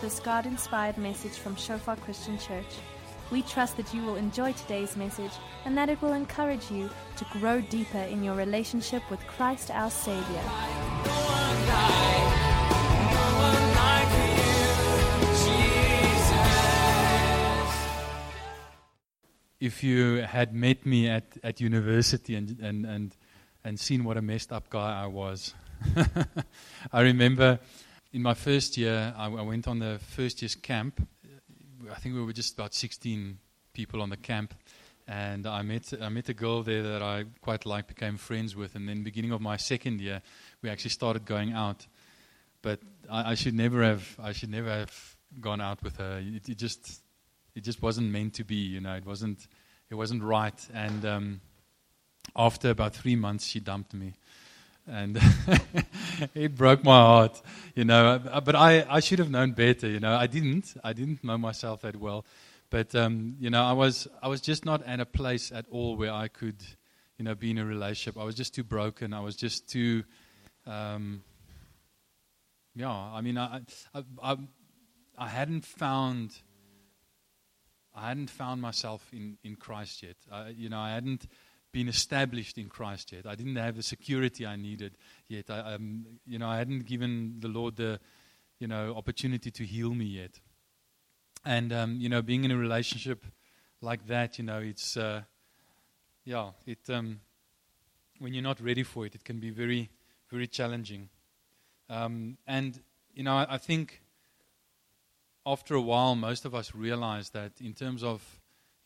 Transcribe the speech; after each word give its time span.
this 0.00 0.18
God 0.20 0.46
inspired 0.46 0.96
message 0.96 1.32
from 1.32 1.56
Shofar 1.56 1.96
Christian 1.96 2.38
Church. 2.38 2.78
We 3.30 3.42
trust 3.42 3.76
that 3.76 3.92
you 3.92 4.02
will 4.02 4.16
enjoy 4.16 4.52
today's 4.52 4.96
message 4.96 5.32
and 5.64 5.76
that 5.76 5.88
it 5.88 6.00
will 6.00 6.14
encourage 6.14 6.70
you 6.70 6.88
to 7.16 7.26
grow 7.38 7.60
deeper 7.60 7.98
in 7.98 8.24
your 8.24 8.34
relationship 8.34 9.02
with 9.10 9.20
Christ 9.26 9.70
our 9.70 9.90
Savior. 9.90 10.42
if 19.60 19.84
you 19.84 20.22
had 20.22 20.54
met 20.54 20.86
me 20.86 21.06
at, 21.06 21.36
at 21.44 21.60
university 21.60 22.34
and, 22.34 22.58
and, 22.60 22.86
and, 22.86 23.16
and 23.62 23.78
seen 23.78 24.04
what 24.04 24.16
a 24.16 24.22
messed 24.22 24.52
up 24.52 24.70
guy 24.70 25.02
I 25.02 25.06
was. 25.06 25.52
I 26.92 27.02
remember 27.02 27.58
in 28.12 28.22
my 28.22 28.34
first 28.34 28.76
year, 28.76 29.14
I, 29.16 29.28
went 29.28 29.68
on 29.68 29.78
the 29.78 29.98
first 29.98 30.42
year's 30.42 30.54
camp. 30.54 31.06
I 31.90 31.94
think 31.94 32.14
we 32.14 32.22
were 32.22 32.32
just 32.32 32.54
about 32.54 32.74
16 32.74 33.38
people 33.72 34.02
on 34.02 34.10
the 34.10 34.16
camp. 34.16 34.54
And 35.06 35.46
I 35.46 35.62
met, 35.62 35.92
I 36.00 36.08
met 36.08 36.28
a 36.28 36.34
girl 36.34 36.62
there 36.62 36.82
that 36.82 37.02
I 37.02 37.24
quite 37.40 37.66
liked, 37.66 37.88
became 37.88 38.16
friends 38.16 38.54
with. 38.54 38.74
And 38.74 38.88
then, 38.88 39.02
beginning 39.02 39.32
of 39.32 39.40
my 39.40 39.56
second 39.56 40.00
year, 40.00 40.22
we 40.62 40.70
actually 40.70 40.90
started 40.90 41.24
going 41.24 41.52
out. 41.52 41.86
But 42.62 42.80
I, 43.10 43.32
I 43.32 43.34
should 43.34 43.54
never 43.54 43.82
have, 43.82 44.16
I 44.22 44.32
should 44.32 44.50
never 44.50 44.70
have 44.70 45.16
gone 45.40 45.60
out 45.60 45.82
with 45.82 45.96
her. 45.96 46.22
It, 46.22 46.48
it 46.48 46.58
just, 46.58 47.02
it 47.54 47.64
just 47.64 47.82
wasn't 47.82 48.10
meant 48.10 48.34
to 48.34 48.44
be. 48.44 48.56
You 48.56 48.80
know, 48.80 48.94
it 48.94 49.04
wasn't 49.04 49.48
it 49.90 49.96
wasn't 49.96 50.22
right. 50.22 50.68
And 50.72 51.04
um, 51.04 51.40
after 52.36 52.70
about 52.70 52.94
three 52.94 53.16
months, 53.16 53.46
she 53.46 53.60
dumped 53.60 53.92
me, 53.92 54.14
and 54.86 55.18
it 56.34 56.54
broke 56.54 56.84
my 56.84 56.98
heart. 56.98 57.42
You 57.74 57.84
know, 57.84 58.20
uh, 58.30 58.40
but 58.40 58.54
I 58.54 58.86
I 58.88 59.00
should 59.00 59.18
have 59.18 59.30
known 59.30 59.52
better. 59.52 59.88
You 59.88 60.00
know, 60.00 60.14
I 60.14 60.26
didn't. 60.26 60.74
I 60.82 60.92
didn't 60.92 61.22
know 61.24 61.38
myself 61.38 61.82
that 61.82 61.96
well. 61.96 62.24
But 62.70 62.94
um, 62.94 63.36
you 63.40 63.50
know, 63.50 63.62
I 63.62 63.72
was 63.72 64.08
I 64.22 64.28
was 64.28 64.40
just 64.40 64.64
not 64.64 64.82
at 64.84 65.00
a 65.00 65.06
place 65.06 65.50
at 65.52 65.66
all 65.70 65.96
where 65.96 66.12
I 66.12 66.28
could, 66.28 66.62
you 67.18 67.24
know, 67.24 67.34
be 67.34 67.50
in 67.50 67.58
a 67.58 67.64
relationship. 67.64 68.20
I 68.20 68.24
was 68.24 68.34
just 68.34 68.54
too 68.54 68.64
broken. 68.64 69.12
I 69.12 69.20
was 69.20 69.36
just 69.36 69.68
too. 69.68 70.04
Um, 70.66 71.22
yeah, 72.76 72.90
I 72.90 73.20
mean, 73.20 73.36
I, 73.36 73.62
I, 73.92 74.04
I, 74.22 74.36
I 75.18 75.28
hadn't 75.28 75.64
found 75.64 76.32
I 77.94 78.08
hadn't 78.08 78.30
found 78.30 78.62
myself 78.62 79.04
in, 79.12 79.36
in 79.42 79.56
Christ 79.56 80.02
yet. 80.02 80.16
I, 80.30 80.48
you 80.48 80.68
know, 80.68 80.78
I 80.78 80.90
hadn't 80.90 81.26
been 81.72 81.88
established 81.88 82.58
in 82.58 82.68
Christ 82.68 83.12
yet. 83.12 83.26
I 83.26 83.34
didn't 83.34 83.56
have 83.56 83.76
the 83.76 83.82
security 83.82 84.46
I 84.46 84.56
needed 84.56 84.96
yet. 85.28 85.50
I, 85.50 85.74
um, 85.74 86.06
you 86.26 86.38
know, 86.38 86.48
I 86.48 86.58
hadn't 86.58 86.86
given 86.86 87.36
the 87.38 87.48
Lord 87.48 87.76
the, 87.76 88.00
you 88.58 88.66
know, 88.66 88.94
opportunity 88.96 89.50
to 89.50 89.64
heal 89.64 89.94
me 89.94 90.04
yet. 90.04 90.40
And 91.44 91.72
um, 91.72 91.96
you 92.00 92.08
know, 92.08 92.22
being 92.22 92.44
in 92.44 92.50
a 92.50 92.56
relationship 92.56 93.24
like 93.80 94.06
that, 94.08 94.38
you 94.38 94.44
know, 94.44 94.58
it's, 94.58 94.96
uh, 94.96 95.22
yeah, 96.24 96.50
it. 96.66 96.90
Um, 96.90 97.20
when 98.18 98.34
you're 98.34 98.42
not 98.42 98.60
ready 98.60 98.82
for 98.82 99.06
it, 99.06 99.14
it 99.14 99.24
can 99.24 99.40
be 99.40 99.50
very, 99.50 99.90
very 100.30 100.46
challenging. 100.46 101.08
Um, 101.88 102.36
and 102.46 102.80
you 103.14 103.22
know, 103.22 103.34
I, 103.34 103.54
I 103.54 103.58
think 103.58 104.02
after 105.46 105.74
a 105.74 105.80
while, 105.80 106.14
most 106.14 106.44
of 106.44 106.54
us 106.54 106.74
realize 106.74 107.30
that 107.30 107.52
in 107.60 107.72
terms 107.72 108.04
of 108.04 108.40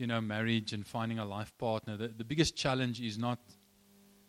you 0.05 0.09
know 0.09 0.21
marriage 0.21 0.75
and 0.75 0.87
finding 0.87 1.19
a 1.19 1.25
life 1.25 1.57
partner, 1.57 1.97
the, 1.97 2.09
the 2.09 2.25
biggest 2.25 2.55
challenge 2.55 3.01
is 3.01 3.17
not 3.17 3.39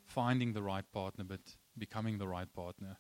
finding 0.06 0.54
the 0.54 0.64
right 0.64 0.90
partner, 0.94 1.26
but 1.26 1.42
becoming 1.78 2.18
the 2.18 2.26
right 2.26 2.48
partner. 2.54 2.96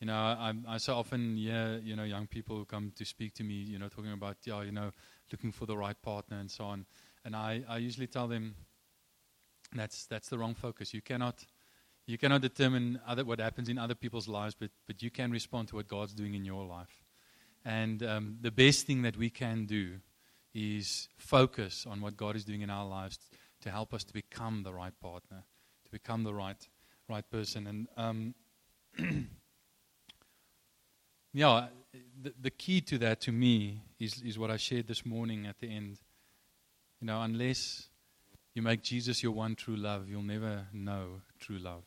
You 0.00 0.08
know, 0.08 0.16
I, 0.16 0.52
I 0.66 0.78
so 0.78 0.96
often 0.96 1.36
hear 1.36 1.80
you 1.80 1.94
know 1.94 2.02
young 2.02 2.26
people 2.26 2.64
come 2.64 2.90
to 2.96 3.04
speak 3.04 3.34
to 3.34 3.44
me, 3.44 3.54
you 3.54 3.78
know, 3.78 3.88
talking 3.88 4.10
about 4.10 4.38
yeah, 4.44 4.62
you 4.62 4.72
know, 4.72 4.90
looking 5.30 5.52
for 5.52 5.66
the 5.66 5.76
right 5.76 6.02
partner 6.02 6.40
and 6.40 6.50
so 6.50 6.64
on, 6.64 6.84
and 7.24 7.36
I, 7.36 7.62
I 7.68 7.78
usually 7.78 8.08
tell 8.08 8.26
them 8.26 8.56
that's 9.72 10.06
that's 10.06 10.28
the 10.28 10.38
wrong 10.38 10.56
focus. 10.56 10.92
You 10.92 11.02
cannot 11.02 11.44
you 12.06 12.18
cannot 12.18 12.40
determine 12.40 12.98
other, 13.06 13.24
what 13.24 13.38
happens 13.38 13.68
in 13.68 13.78
other 13.78 13.94
people's 13.94 14.26
lives, 14.26 14.56
but, 14.58 14.70
but 14.88 15.02
you 15.02 15.10
can 15.10 15.30
respond 15.30 15.68
to 15.68 15.76
what 15.76 15.86
God's 15.86 16.14
doing 16.14 16.34
in 16.34 16.44
your 16.44 16.64
life. 16.64 17.04
And 17.68 18.02
um, 18.02 18.38
the 18.40 18.50
best 18.50 18.86
thing 18.86 19.02
that 19.02 19.18
we 19.18 19.28
can 19.28 19.66
do 19.66 19.96
is 20.54 21.10
focus 21.18 21.86
on 21.86 22.00
what 22.00 22.16
God 22.16 22.34
is 22.34 22.42
doing 22.42 22.62
in 22.62 22.70
our 22.70 22.86
lives 22.86 23.18
to 23.60 23.70
help 23.70 23.92
us 23.92 24.04
to 24.04 24.14
become 24.14 24.62
the 24.62 24.72
right 24.72 24.98
partner, 25.02 25.44
to 25.84 25.90
become 25.90 26.24
the 26.24 26.32
right, 26.32 26.66
right 27.10 27.30
person. 27.30 27.66
And 27.66 27.88
um, 27.98 28.34
yeah, 31.34 31.66
the, 32.22 32.32
the 32.40 32.50
key 32.50 32.80
to 32.80 32.96
that 32.98 33.20
to 33.22 33.32
me 33.32 33.82
is, 34.00 34.22
is 34.22 34.38
what 34.38 34.50
I 34.50 34.56
shared 34.56 34.86
this 34.86 35.04
morning 35.04 35.46
at 35.46 35.58
the 35.58 35.66
end. 35.66 35.98
You 37.02 37.06
know, 37.06 37.20
unless 37.20 37.90
you 38.54 38.62
make 38.62 38.82
Jesus 38.82 39.22
your 39.22 39.32
one 39.32 39.54
true 39.54 39.76
love, 39.76 40.08
you'll 40.08 40.22
never 40.22 40.68
know 40.72 41.20
true 41.38 41.58
love. 41.58 41.82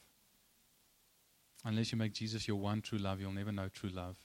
Unless 1.66 1.91
you 1.91 1.97
make 1.97 2.14
Jesus 2.14 2.47
your 2.47 2.58
one 2.58 2.81
true 2.81 3.00
love, 3.00 3.20
you'll 3.20 3.31
never 3.31 3.52
know 3.52 3.68
true 3.68 3.90
love. 3.90 4.18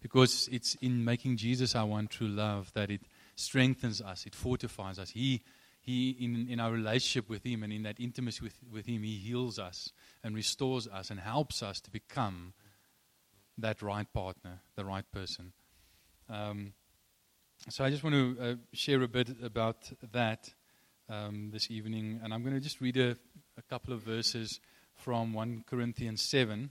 Because 0.00 0.48
it's 0.52 0.76
in 0.76 1.04
making 1.04 1.36
Jesus 1.36 1.74
our 1.74 1.86
one 1.86 2.06
true 2.06 2.28
love 2.28 2.72
that 2.74 2.90
it 2.90 3.02
strengthens 3.34 4.00
us, 4.00 4.26
it 4.26 4.34
fortifies 4.34 4.98
us. 4.98 5.10
He, 5.10 5.42
he 5.80 6.10
in, 6.10 6.48
in 6.48 6.60
our 6.60 6.70
relationship 6.70 7.28
with 7.28 7.44
Him 7.44 7.62
and 7.62 7.72
in 7.72 7.82
that 7.82 7.98
intimacy 7.98 8.40
with, 8.42 8.54
with 8.72 8.86
Him, 8.86 9.02
He 9.02 9.16
heals 9.16 9.58
us 9.58 9.92
and 10.22 10.34
restores 10.34 10.86
us 10.86 11.10
and 11.10 11.18
helps 11.18 11.62
us 11.62 11.80
to 11.80 11.90
become 11.90 12.52
that 13.58 13.82
right 13.82 14.10
partner, 14.12 14.60
the 14.76 14.84
right 14.84 15.10
person. 15.12 15.52
Um, 16.28 16.74
so 17.68 17.84
I 17.84 17.90
just 17.90 18.04
want 18.04 18.14
to 18.14 18.36
uh, 18.40 18.54
share 18.72 19.02
a 19.02 19.08
bit 19.08 19.30
about 19.42 19.90
that 20.12 20.54
um, 21.08 21.50
this 21.52 21.70
evening, 21.70 22.20
and 22.22 22.32
I'm 22.32 22.42
going 22.42 22.54
to 22.54 22.60
just 22.60 22.80
read 22.80 22.96
a, 22.96 23.16
a 23.56 23.62
couple 23.68 23.92
of 23.92 24.02
verses 24.02 24.60
from 24.94 25.32
1 25.32 25.64
Corinthians 25.66 26.22
7 26.22 26.70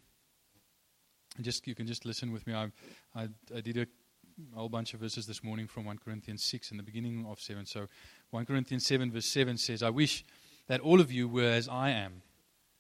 just 1.44 1.68
you 1.68 1.76
can 1.76 1.88
just 1.88 2.06
listen 2.06 2.32
with 2.32 2.46
me. 2.48 2.54
I, 2.54 2.72
I, 3.16 3.28
I 3.56 3.62
did 3.62 3.78
a 3.78 3.88
whole 4.56 4.70
bunch 4.70 4.94
of 4.94 5.00
verses 5.00 5.26
this 5.26 5.44
morning 5.44 5.68
from 5.68 5.86
1 5.86 5.98
Corinthians 5.98 6.44
6 6.44 6.72
in 6.72 6.78
the 6.78 6.84
beginning 6.84 7.26
of 7.30 7.40
7. 7.40 7.66
So 7.66 7.88
1 8.32 8.46
Corinthians 8.46 8.86
7, 8.86 9.12
verse 9.12 9.26
7 9.26 9.58
says, 9.58 9.82
I 9.82 9.90
wish 9.90 10.24
that 10.68 10.80
all 10.82 11.00
of 11.00 11.12
you 11.12 11.28
were 11.28 11.50
as 11.50 11.68
I 11.68 11.90
am, 11.90 12.22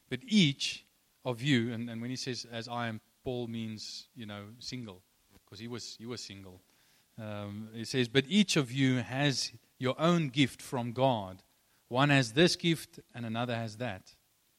but 0.09 0.19
each 0.27 0.85
of 1.25 1.41
you, 1.41 1.73
and, 1.73 1.89
and 1.89 2.01
when 2.01 2.09
he 2.09 2.15
says 2.15 2.45
as 2.51 2.67
I 2.67 2.87
am, 2.87 3.01
Paul 3.23 3.47
means, 3.47 4.07
you 4.15 4.25
know, 4.25 4.43
single, 4.59 5.01
because 5.43 5.59
he 5.59 5.67
was, 5.67 5.95
he 5.99 6.05
was 6.05 6.21
single. 6.21 6.61
Um, 7.19 7.69
it 7.75 7.87
says, 7.87 8.07
but 8.07 8.25
each 8.27 8.55
of 8.55 8.71
you 8.71 8.97
has 8.97 9.51
your 9.79 9.95
own 9.99 10.29
gift 10.29 10.61
from 10.61 10.91
God. 10.91 11.41
One 11.87 12.09
has 12.09 12.33
this 12.33 12.55
gift 12.55 12.99
and 13.15 13.25
another 13.25 13.55
has 13.55 13.77
that. 13.77 14.13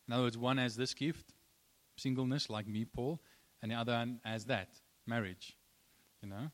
In 0.07 0.15
other 0.15 0.25
words, 0.25 0.39
one 0.39 0.57
has 0.59 0.77
this 0.77 0.95
gift, 0.95 1.33
singleness, 1.97 2.51
like 2.51 2.67
me, 2.67 2.85
Paul, 2.85 3.21
and 3.63 3.71
the 3.71 3.77
other 3.77 3.93
one 3.93 4.21
as 4.25 4.45
that 4.47 4.69
marriage. 5.07 5.57
You 6.23 6.29
know? 6.29 6.51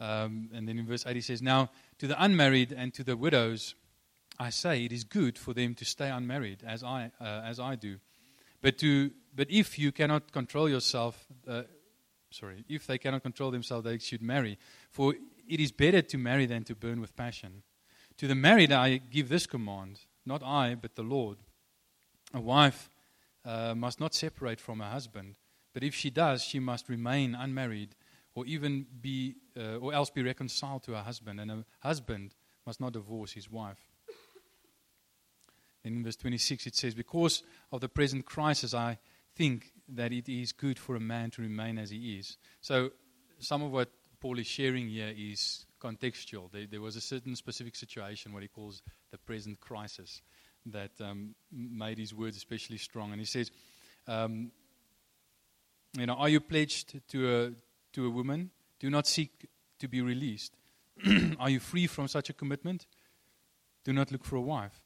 Um, 0.00 0.50
and 0.52 0.68
then 0.68 0.78
in 0.78 0.86
verse 0.86 1.06
8 1.06 1.14
he 1.14 1.22
says, 1.22 1.40
Now 1.40 1.70
to 1.98 2.06
the 2.06 2.22
unmarried 2.22 2.72
and 2.72 2.92
to 2.94 3.04
the 3.04 3.16
widows, 3.16 3.74
I 4.38 4.50
say 4.50 4.84
it 4.84 4.92
is 4.92 5.04
good 5.04 5.38
for 5.38 5.54
them 5.54 5.74
to 5.76 5.84
stay 5.84 6.10
unmarried, 6.10 6.62
as 6.66 6.82
I, 6.82 7.12
uh, 7.20 7.42
as 7.44 7.60
I 7.60 7.76
do. 7.76 7.98
But, 8.60 8.78
to, 8.78 9.12
but 9.34 9.50
if 9.50 9.78
you 9.78 9.92
cannot 9.92 10.32
control 10.32 10.68
yourself, 10.68 11.24
uh, 11.46 11.62
sorry, 12.30 12.64
if 12.68 12.86
they 12.86 12.98
cannot 12.98 13.22
control 13.22 13.50
themselves, 13.50 13.84
they 13.84 13.98
should 13.98 14.22
marry. 14.22 14.58
For 14.90 15.14
it 15.48 15.60
is 15.60 15.70
better 15.70 16.02
to 16.02 16.18
marry 16.18 16.46
than 16.46 16.64
to 16.64 16.74
burn 16.74 17.00
with 17.00 17.14
passion. 17.14 17.62
To 18.18 18.26
the 18.26 18.34
married 18.34 18.72
I 18.72 18.96
give 18.96 19.28
this 19.28 19.46
command, 19.46 20.00
not 20.26 20.42
I, 20.42 20.74
but 20.74 20.96
the 20.96 21.02
Lord. 21.02 21.38
A 22.32 22.40
wife 22.40 22.90
uh, 23.44 23.74
must 23.76 24.00
not 24.00 24.14
separate 24.14 24.60
from 24.60 24.80
her 24.80 24.90
husband. 24.90 25.36
But 25.74 25.82
if 25.82 25.94
she 25.94 26.08
does, 26.08 26.42
she 26.42 26.60
must 26.60 26.88
remain 26.88 27.34
unmarried 27.34 27.96
or 28.34 28.46
even 28.46 28.86
be, 29.00 29.34
uh, 29.56 29.76
or 29.76 29.92
else 29.92 30.08
be 30.08 30.22
reconciled 30.22 30.84
to 30.84 30.92
her 30.92 31.02
husband. 31.02 31.40
And 31.40 31.50
a 31.50 31.64
husband 31.80 32.34
must 32.66 32.80
not 32.80 32.92
divorce 32.92 33.32
his 33.32 33.50
wife. 33.50 33.90
In 35.84 36.02
verse 36.02 36.16
26 36.16 36.66
it 36.66 36.74
says, 36.74 36.94
Because 36.94 37.42
of 37.70 37.80
the 37.80 37.88
present 37.88 38.24
crisis, 38.24 38.72
I 38.72 38.98
think 39.36 39.72
that 39.88 40.12
it 40.12 40.28
is 40.28 40.52
good 40.52 40.78
for 40.78 40.96
a 40.96 41.00
man 41.00 41.30
to 41.32 41.42
remain 41.42 41.78
as 41.78 41.90
he 41.90 42.18
is. 42.18 42.38
So 42.60 42.90
some 43.38 43.62
of 43.62 43.72
what 43.72 43.90
Paul 44.20 44.38
is 44.38 44.46
sharing 44.46 44.88
here 44.88 45.12
is 45.14 45.66
contextual. 45.80 46.50
There, 46.50 46.66
there 46.66 46.80
was 46.80 46.96
a 46.96 47.00
certain 47.00 47.36
specific 47.36 47.76
situation, 47.76 48.32
what 48.32 48.42
he 48.42 48.48
calls 48.48 48.82
the 49.10 49.18
present 49.18 49.60
crisis, 49.60 50.22
that 50.66 50.92
um, 51.00 51.34
made 51.52 51.98
his 51.98 52.14
words 52.14 52.36
especially 52.38 52.78
strong. 52.78 53.10
And 53.10 53.20
he 53.20 53.26
says, 53.26 53.50
um, 54.08 54.50
you 55.98 56.06
know, 56.06 56.14
are 56.14 56.28
you 56.28 56.40
pledged 56.40 57.00
to 57.08 57.36
a, 57.36 57.52
to 57.92 58.06
a 58.06 58.10
woman? 58.10 58.50
Do 58.80 58.90
not 58.90 59.06
seek 59.06 59.48
to 59.78 59.88
be 59.88 60.00
released. 60.00 60.56
are 61.38 61.50
you 61.50 61.60
free 61.60 61.86
from 61.86 62.08
such 62.08 62.30
a 62.30 62.32
commitment? 62.32 62.86
Do 63.84 63.92
not 63.92 64.10
look 64.10 64.24
for 64.24 64.36
a 64.36 64.40
wife. 64.40 64.82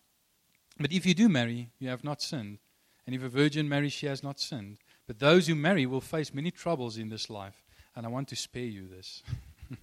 But 0.78 0.92
if 0.92 1.06
you 1.06 1.14
do 1.14 1.28
marry, 1.28 1.70
you 1.78 1.88
have 1.88 2.04
not 2.04 2.22
sinned. 2.22 2.58
And 3.06 3.14
if 3.14 3.22
a 3.22 3.28
virgin 3.28 3.68
marries, 3.68 3.92
she 3.92 4.06
has 4.06 4.22
not 4.22 4.38
sinned. 4.38 4.78
But 5.06 5.18
those 5.18 5.46
who 5.46 5.54
marry 5.54 5.86
will 5.86 6.00
face 6.00 6.34
many 6.34 6.50
troubles 6.50 6.98
in 6.98 7.08
this 7.08 7.30
life. 7.30 7.64
and 7.96 8.04
I 8.06 8.10
want 8.10 8.28
to 8.28 8.36
spare 8.36 8.62
you 8.62 8.86
this. 8.86 9.22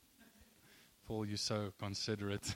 Paul, 1.08 1.26
you're 1.26 1.38
so 1.38 1.74
considerate. 1.78 2.54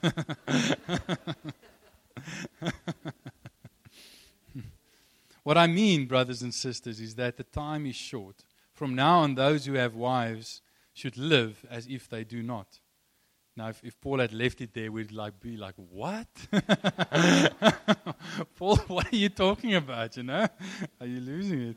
what 5.42 5.58
I 5.58 5.66
mean, 5.66 6.06
brothers 6.06 6.42
and 6.42 6.54
sisters, 6.54 7.00
is 7.00 7.16
that 7.16 7.36
the 7.36 7.44
time 7.44 7.84
is 7.86 7.96
short. 7.96 8.44
From 8.80 8.94
now 8.94 9.18
on, 9.18 9.34
those 9.34 9.66
who 9.66 9.74
have 9.74 9.94
wives 9.94 10.62
should 10.94 11.18
live 11.18 11.66
as 11.68 11.86
if 11.86 12.08
they 12.08 12.24
do 12.24 12.42
not. 12.42 12.80
Now, 13.54 13.68
if, 13.68 13.84
if 13.84 14.00
Paul 14.00 14.20
had 14.20 14.32
left 14.32 14.62
it 14.62 14.72
there, 14.72 14.90
we'd 14.90 15.12
like 15.12 15.38
be 15.38 15.58
like, 15.58 15.74
"What, 15.76 16.28
Paul? 18.56 18.76
What 18.86 19.12
are 19.12 19.16
you 19.16 19.28
talking 19.28 19.74
about? 19.74 20.16
You 20.16 20.22
know, 20.22 20.48
are 20.98 21.06
you 21.06 21.20
losing 21.20 21.60
it?" 21.60 21.76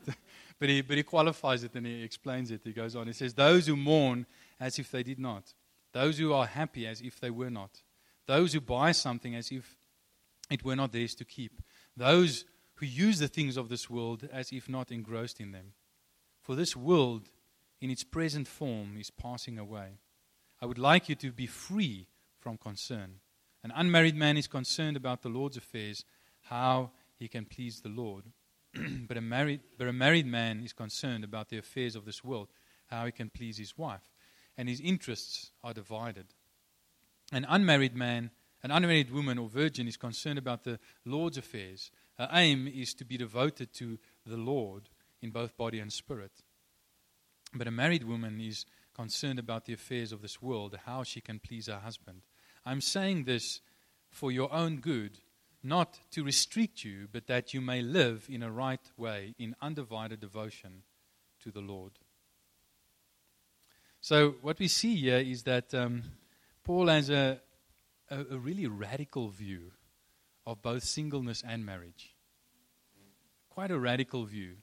But 0.58 0.70
he, 0.70 0.80
but 0.80 0.96
he 0.96 1.02
qualifies 1.02 1.62
it 1.62 1.74
and 1.74 1.84
he 1.84 2.02
explains 2.02 2.50
it. 2.50 2.62
He 2.64 2.72
goes 2.72 2.96
on. 2.96 3.06
He 3.06 3.12
says, 3.12 3.34
"Those 3.34 3.66
who 3.66 3.76
mourn 3.76 4.24
as 4.58 4.78
if 4.78 4.90
they 4.90 5.02
did 5.02 5.18
not, 5.18 5.52
those 5.92 6.16
who 6.16 6.32
are 6.32 6.46
happy 6.46 6.86
as 6.86 7.02
if 7.02 7.20
they 7.20 7.28
were 7.28 7.50
not, 7.50 7.82
those 8.26 8.54
who 8.54 8.62
buy 8.62 8.92
something 8.92 9.34
as 9.34 9.52
if 9.52 9.76
it 10.48 10.64
were 10.64 10.74
not 10.74 10.92
theirs 10.92 11.14
to 11.16 11.26
keep, 11.26 11.60
those 11.94 12.46
who 12.76 12.86
use 12.86 13.18
the 13.18 13.28
things 13.28 13.58
of 13.58 13.68
this 13.68 13.90
world 13.90 14.26
as 14.32 14.52
if 14.52 14.70
not 14.70 14.90
engrossed 14.90 15.38
in 15.38 15.52
them. 15.52 15.74
For 16.44 16.54
this 16.54 16.76
world, 16.76 17.30
in 17.80 17.90
its 17.90 18.04
present 18.04 18.46
form, 18.46 18.96
is 18.96 19.10
passing 19.10 19.58
away." 19.58 19.98
I 20.64 20.66
would 20.66 20.78
like 20.78 21.10
you 21.10 21.14
to 21.16 21.30
be 21.30 21.46
free 21.46 22.08
from 22.38 22.56
concern. 22.56 23.20
An 23.62 23.70
unmarried 23.74 24.16
man 24.16 24.38
is 24.38 24.46
concerned 24.46 24.96
about 24.96 25.20
the 25.20 25.28
Lord's 25.28 25.58
affairs, 25.58 26.06
how 26.40 26.92
he 27.18 27.28
can 27.28 27.44
please 27.44 27.82
the 27.82 27.90
Lord. 27.90 28.32
but, 29.06 29.18
a 29.18 29.20
married, 29.20 29.60
but 29.76 29.88
a 29.88 29.92
married 29.92 30.26
man 30.26 30.62
is 30.62 30.72
concerned 30.72 31.22
about 31.22 31.50
the 31.50 31.58
affairs 31.58 31.94
of 31.94 32.06
this 32.06 32.24
world, 32.24 32.48
how 32.86 33.04
he 33.04 33.12
can 33.12 33.28
please 33.28 33.58
his 33.58 33.76
wife. 33.76 34.10
And 34.56 34.68
his 34.68 34.80
interests 34.80 35.50
are 35.62 35.74
divided. 35.74 36.26
An 37.30 37.44
unmarried 37.46 37.94
man, 37.94 38.30
an 38.62 38.70
unmarried 38.70 39.10
woman 39.10 39.36
or 39.36 39.50
virgin 39.50 39.86
is 39.86 39.98
concerned 39.98 40.38
about 40.38 40.64
the 40.64 40.78
Lord's 41.04 41.36
affairs. 41.36 41.90
Her 42.16 42.30
aim 42.32 42.66
is 42.66 42.94
to 42.94 43.04
be 43.04 43.18
devoted 43.18 43.74
to 43.74 43.98
the 44.24 44.38
Lord 44.38 44.88
in 45.24 45.30
both 45.30 45.56
body 45.56 45.80
and 45.80 45.92
spirit. 45.92 46.32
But 47.54 47.66
a 47.66 47.72
married 47.72 48.04
woman 48.04 48.40
is 48.40 48.66
concerned 48.94 49.38
about 49.38 49.64
the 49.64 49.72
affairs 49.72 50.12
of 50.12 50.20
this 50.20 50.42
world, 50.42 50.78
how 50.84 51.02
she 51.02 51.20
can 51.20 51.40
please 51.40 51.66
her 51.66 51.80
husband. 51.80 52.20
I'm 52.66 52.82
saying 52.82 53.24
this 53.24 53.60
for 54.10 54.30
your 54.30 54.52
own 54.52 54.76
good, 54.76 55.18
not 55.62 55.98
to 56.12 56.22
restrict 56.22 56.84
you, 56.84 57.08
but 57.10 57.26
that 57.26 57.54
you 57.54 57.60
may 57.60 57.80
live 57.80 58.26
in 58.28 58.42
a 58.42 58.50
right 58.50 58.80
way, 58.98 59.34
in 59.38 59.56
undivided 59.62 60.20
devotion 60.20 60.82
to 61.42 61.50
the 61.50 61.60
Lord. 61.60 61.92
So, 64.00 64.34
what 64.42 64.58
we 64.58 64.68
see 64.68 64.94
here 64.96 65.16
is 65.16 65.44
that 65.44 65.72
um, 65.72 66.02
Paul 66.62 66.88
has 66.88 67.08
a, 67.08 67.40
a, 68.10 68.20
a 68.32 68.38
really 68.38 68.66
radical 68.66 69.28
view 69.28 69.72
of 70.46 70.60
both 70.60 70.82
singleness 70.82 71.42
and 71.46 71.64
marriage. 71.64 72.14
Quite 73.48 73.70
a 73.70 73.78
radical 73.78 74.26
view 74.26 74.56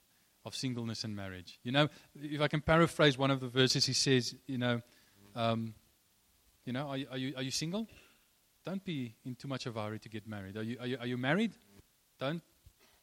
of 0.46 0.56
singleness 0.56 1.04
and 1.04 1.16
marriage. 1.16 1.60
You 1.64 1.72
know, 1.72 1.90
if 2.16 2.42
I 2.42 2.48
can 2.48 2.62
paraphrase 2.62 3.18
one 3.18 3.32
of 3.32 3.40
the 3.40 3.48
verses, 3.48 3.86
he 3.86 3.94
says, 3.94 4.36
you 4.48 4.58
know, 4.58 4.82
um, 5.36 5.74
you 6.66 6.74
know, 6.74 6.88
are 6.88 6.98
you, 6.98 7.08
are 7.12 7.18
you, 7.18 7.34
are 7.36 7.44
you 7.44 7.52
single? 7.52 7.88
Don't 8.66 8.84
be 8.84 9.16
in 9.26 9.36
too 9.36 9.48
much 9.48 9.66
of 9.66 9.78
a 9.78 9.84
hurry 9.84 10.00
to 10.00 10.10
get 10.10 10.28
married. 10.28 10.58
Are 10.58 10.64
you, 10.64 10.78
are 10.80 10.88
you, 10.88 10.98
are 11.00 11.08
you 11.08 11.18
married? 11.18 11.54
Don't, 12.20 12.42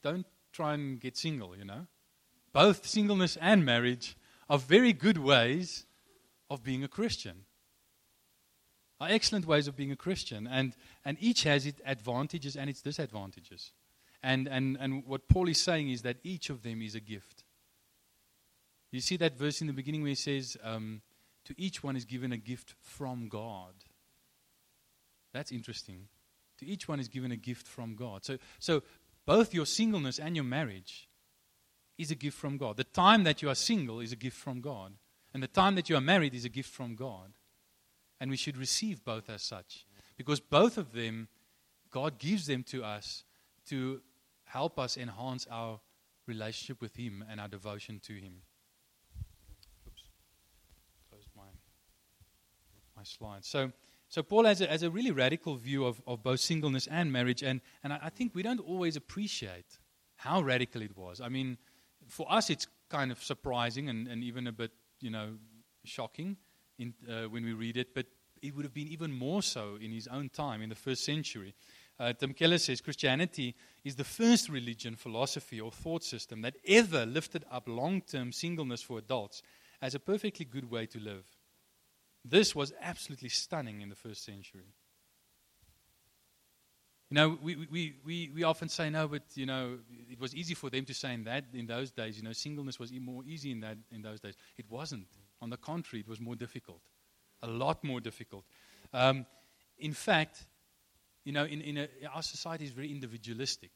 don't 0.02 0.26
try 0.52 0.74
and 0.74 1.00
get 1.00 1.16
single, 1.16 1.56
you 1.56 1.64
know. 1.64 1.86
Both 2.52 2.86
singleness 2.86 3.36
and 3.40 3.64
marriage 3.64 4.16
are 4.48 4.58
very 4.58 4.92
good 4.92 5.18
ways 5.18 5.86
of 6.48 6.62
being 6.62 6.84
a 6.84 6.88
Christian. 6.88 7.44
Are 9.00 9.08
excellent 9.10 9.46
ways 9.46 9.68
of 9.68 9.76
being 9.76 9.92
a 9.92 9.96
Christian. 9.96 10.46
And, 10.46 10.74
and 11.04 11.16
each 11.20 11.44
has 11.44 11.66
its 11.66 11.80
advantages 11.84 12.56
and 12.56 12.70
its 12.70 12.80
disadvantages. 12.80 13.72
And, 14.22 14.48
and, 14.48 14.76
and 14.80 15.04
what 15.06 15.28
Paul 15.28 15.48
is 15.48 15.60
saying 15.60 15.90
is 15.90 16.02
that 16.02 16.16
each 16.22 16.50
of 16.50 16.62
them 16.62 16.82
is 16.82 16.94
a 16.94 17.00
gift. 17.00 17.44
You 18.90 19.00
see 19.00 19.16
that 19.18 19.36
verse 19.36 19.60
in 19.60 19.66
the 19.66 19.72
beginning 19.72 20.02
where 20.02 20.10
he 20.10 20.14
says, 20.14 20.56
um, 20.62 21.02
To 21.44 21.54
each 21.56 21.82
one 21.82 21.96
is 21.96 22.04
given 22.04 22.32
a 22.32 22.36
gift 22.36 22.74
from 22.80 23.28
God. 23.28 23.74
That's 25.32 25.52
interesting. 25.52 26.08
To 26.58 26.66
each 26.66 26.88
one 26.88 26.98
is 26.98 27.08
given 27.08 27.30
a 27.30 27.36
gift 27.36 27.66
from 27.66 27.94
God. 27.94 28.24
So, 28.24 28.38
so 28.58 28.82
both 29.26 29.54
your 29.54 29.66
singleness 29.66 30.18
and 30.18 30.34
your 30.34 30.44
marriage 30.44 31.08
is 31.98 32.10
a 32.10 32.14
gift 32.14 32.36
from 32.36 32.56
God. 32.56 32.76
The 32.76 32.84
time 32.84 33.24
that 33.24 33.42
you 33.42 33.50
are 33.50 33.54
single 33.54 34.00
is 34.00 34.12
a 34.12 34.16
gift 34.16 34.36
from 34.36 34.60
God. 34.60 34.94
And 35.34 35.42
the 35.42 35.48
time 35.48 35.74
that 35.74 35.90
you 35.90 35.96
are 35.96 36.00
married 36.00 36.34
is 36.34 36.44
a 36.44 36.48
gift 36.48 36.70
from 36.70 36.94
God. 36.94 37.34
And 38.20 38.30
we 38.30 38.36
should 38.36 38.56
receive 38.56 39.04
both 39.04 39.28
as 39.28 39.42
such. 39.42 39.86
Because 40.16 40.40
both 40.40 40.78
of 40.78 40.92
them, 40.92 41.28
God 41.90 42.18
gives 42.18 42.46
them 42.46 42.62
to 42.64 42.82
us 42.82 43.24
to 43.68 44.00
help 44.48 44.78
us 44.78 44.96
enhance 44.96 45.46
our 45.50 45.80
relationship 46.26 46.80
with 46.80 46.96
Him 46.96 47.24
and 47.30 47.40
our 47.40 47.48
devotion 47.48 48.00
to 48.04 48.14
Him. 48.14 48.42
Oops, 49.86 50.02
closed 51.10 51.28
my, 51.36 51.42
my 52.96 53.02
slide. 53.02 53.44
So, 53.44 53.72
so 54.08 54.22
Paul 54.22 54.44
has 54.44 54.60
a, 54.60 54.66
has 54.66 54.82
a 54.82 54.90
really 54.90 55.10
radical 55.10 55.56
view 55.56 55.84
of, 55.84 56.00
of 56.06 56.22
both 56.22 56.40
singleness 56.40 56.86
and 56.86 57.12
marriage, 57.12 57.42
and, 57.42 57.60
and 57.84 57.92
I, 57.92 57.98
I 58.04 58.10
think 58.10 58.34
we 58.34 58.42
don't 58.42 58.60
always 58.60 58.96
appreciate 58.96 59.78
how 60.16 60.42
radical 60.42 60.82
it 60.82 60.96
was. 60.96 61.20
I 61.20 61.28
mean, 61.28 61.58
for 62.08 62.30
us, 62.30 62.50
it's 62.50 62.66
kind 62.88 63.12
of 63.12 63.22
surprising 63.22 63.88
and, 63.88 64.08
and 64.08 64.24
even 64.24 64.46
a 64.46 64.52
bit, 64.52 64.72
you 65.00 65.10
know, 65.10 65.34
shocking 65.84 66.36
in, 66.78 66.94
uh, 67.08 67.24
when 67.24 67.44
we 67.44 67.52
read 67.52 67.76
it, 67.76 67.94
but 67.94 68.06
it 68.42 68.54
would 68.54 68.64
have 68.64 68.74
been 68.74 68.88
even 68.88 69.12
more 69.12 69.42
so 69.42 69.76
in 69.80 69.90
his 69.92 70.06
own 70.06 70.28
time, 70.28 70.62
in 70.62 70.68
the 70.68 70.74
first 70.74 71.04
century. 71.04 71.54
Uh, 72.00 72.12
Tim 72.12 72.32
Keller 72.32 72.58
says 72.58 72.80
Christianity 72.80 73.54
is 73.84 73.96
the 73.96 74.04
first 74.04 74.48
religion, 74.48 74.94
philosophy, 74.94 75.60
or 75.60 75.72
thought 75.72 76.04
system 76.04 76.42
that 76.42 76.56
ever 76.66 77.04
lifted 77.04 77.44
up 77.50 77.64
long 77.66 78.02
term 78.02 78.32
singleness 78.32 78.82
for 78.82 78.98
adults 78.98 79.42
as 79.82 79.94
a 79.94 80.00
perfectly 80.00 80.44
good 80.44 80.70
way 80.70 80.86
to 80.86 81.00
live. 81.00 81.24
This 82.24 82.54
was 82.54 82.72
absolutely 82.80 83.30
stunning 83.30 83.80
in 83.80 83.88
the 83.88 83.96
first 83.96 84.24
century. 84.24 84.74
You 87.10 87.14
know, 87.14 87.38
we, 87.40 87.56
we, 87.56 87.94
we, 88.04 88.30
we 88.34 88.42
often 88.42 88.68
say, 88.68 88.90
no, 88.90 89.08
but, 89.08 89.22
you 89.34 89.46
know, 89.46 89.78
it 90.10 90.20
was 90.20 90.34
easy 90.34 90.52
for 90.54 90.68
them 90.68 90.84
to 90.84 90.92
say 90.92 91.14
in 91.14 91.24
that, 91.24 91.44
in 91.54 91.66
those 91.66 91.90
days, 91.90 92.18
you 92.18 92.22
know, 92.22 92.32
singleness 92.32 92.78
was 92.78 92.92
more 92.92 93.22
easy 93.24 93.50
in, 93.50 93.60
that, 93.60 93.78
in 93.90 94.02
those 94.02 94.20
days. 94.20 94.34
It 94.58 94.66
wasn't. 94.68 95.06
On 95.40 95.48
the 95.48 95.56
contrary, 95.56 96.00
it 96.00 96.08
was 96.08 96.20
more 96.20 96.36
difficult. 96.36 96.82
A 97.42 97.46
lot 97.46 97.82
more 97.82 98.00
difficult. 98.00 98.44
Um, 98.92 99.24
in 99.78 99.94
fact, 99.94 100.44
you 101.24 101.32
know, 101.32 101.44
in, 101.44 101.60
in 101.60 101.78
a, 101.78 101.88
our 102.14 102.22
society 102.22 102.64
is 102.64 102.70
very 102.70 102.90
individualistic. 102.90 103.70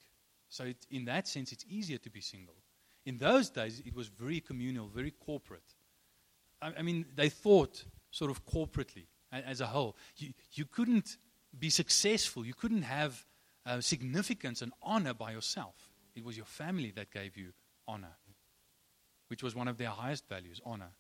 So, 0.49 0.64
it, 0.64 0.76
in 0.90 1.04
that 1.06 1.28
sense, 1.28 1.52
it's 1.52 1.64
easier 1.68 1.99
to 1.99 2.11
be 2.11 2.20
single. 2.20 2.56
In 3.04 3.18
those 3.18 3.50
days, 3.50 3.82
it 3.84 3.94
was 3.94 4.08
very 4.08 4.40
communal, 4.40 4.88
very 4.88 5.11
corporate. 5.11 5.75
I, 6.61 6.72
I 6.78 6.82
mean, 6.82 7.06
they 7.14 7.28
thought 7.28 7.84
sort 8.11 8.30
of 8.30 8.44
corporately 8.46 9.06
as 9.32 9.61
a 9.61 9.66
whole. 9.66 9.96
You, 10.16 10.32
you 10.52 10.66
couldn't 10.66 11.16
be 11.58 11.70
successful, 11.70 12.44
you 12.46 12.54
couldn't 12.54 12.82
have 12.82 13.25
uh, 13.66 13.80
significance 13.80 14.62
and 14.62 14.72
honor 14.82 15.14
by 15.14 15.32
yourself. 15.32 15.75
It 16.14 16.25
was 16.25 16.37
your 16.37 16.46
family 16.46 16.92
that 16.96 17.11
gave 17.11 17.37
you 17.37 17.52
honor, 17.88 18.16
which 19.28 19.42
was 19.42 19.54
one 19.54 19.68
of 19.68 19.78
their 19.78 19.88
highest 19.88 20.28
values 20.28 20.61
honor. 20.64 20.90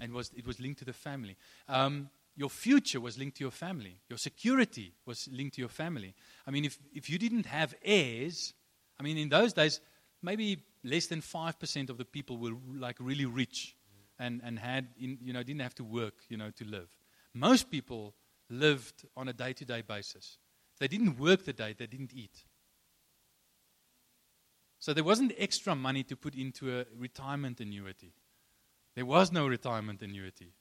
And 0.00 0.12
was, 0.12 0.30
it 0.36 0.46
was 0.46 0.60
linked 0.60 0.78
to 0.80 0.84
the 0.84 0.92
family. 0.92 1.36
Um, 1.68 2.10
your 2.36 2.50
future 2.50 3.00
was 3.00 3.18
linked 3.18 3.38
to 3.38 3.44
your 3.44 3.50
family. 3.50 3.98
Your 4.08 4.18
security 4.18 4.92
was 5.06 5.28
linked 5.32 5.54
to 5.54 5.62
your 5.62 5.70
family. 5.70 6.14
I 6.46 6.50
mean, 6.50 6.66
if, 6.66 6.78
if 6.92 7.08
you 7.08 7.18
didn't 7.18 7.46
have 7.46 7.74
heirs, 7.82 8.52
I 9.00 9.02
mean, 9.02 9.16
in 9.16 9.30
those 9.30 9.54
days, 9.54 9.80
maybe 10.22 10.62
less 10.84 11.06
than 11.06 11.22
5% 11.22 11.90
of 11.90 11.96
the 11.96 12.04
people 12.04 12.36
were 12.36 12.52
like 12.78 12.96
really 13.00 13.24
rich 13.24 13.74
and, 14.18 14.42
and 14.44 14.58
had, 14.58 14.88
in, 15.00 15.18
you 15.22 15.32
know, 15.32 15.42
didn't 15.42 15.62
have 15.62 15.74
to 15.76 15.84
work, 15.84 16.14
you 16.28 16.36
know, 16.36 16.50
to 16.50 16.64
live. 16.64 16.88
Most 17.32 17.70
people 17.70 18.14
lived 18.50 19.06
on 19.16 19.28
a 19.28 19.32
day 19.32 19.54
to 19.54 19.64
day 19.64 19.82
basis. 19.82 20.38
They 20.78 20.88
didn't 20.88 21.18
work 21.18 21.44
the 21.44 21.54
day, 21.54 21.74
they 21.76 21.86
didn't 21.86 22.12
eat. 22.12 22.44
So 24.78 24.92
there 24.92 25.04
wasn't 25.04 25.32
extra 25.38 25.74
money 25.74 26.02
to 26.04 26.16
put 26.16 26.34
into 26.34 26.80
a 26.80 26.84
retirement 26.96 27.60
annuity. 27.60 28.12
There 28.94 29.06
was 29.06 29.32
no 29.32 29.46
retirement 29.46 30.02
annuity. 30.02 30.52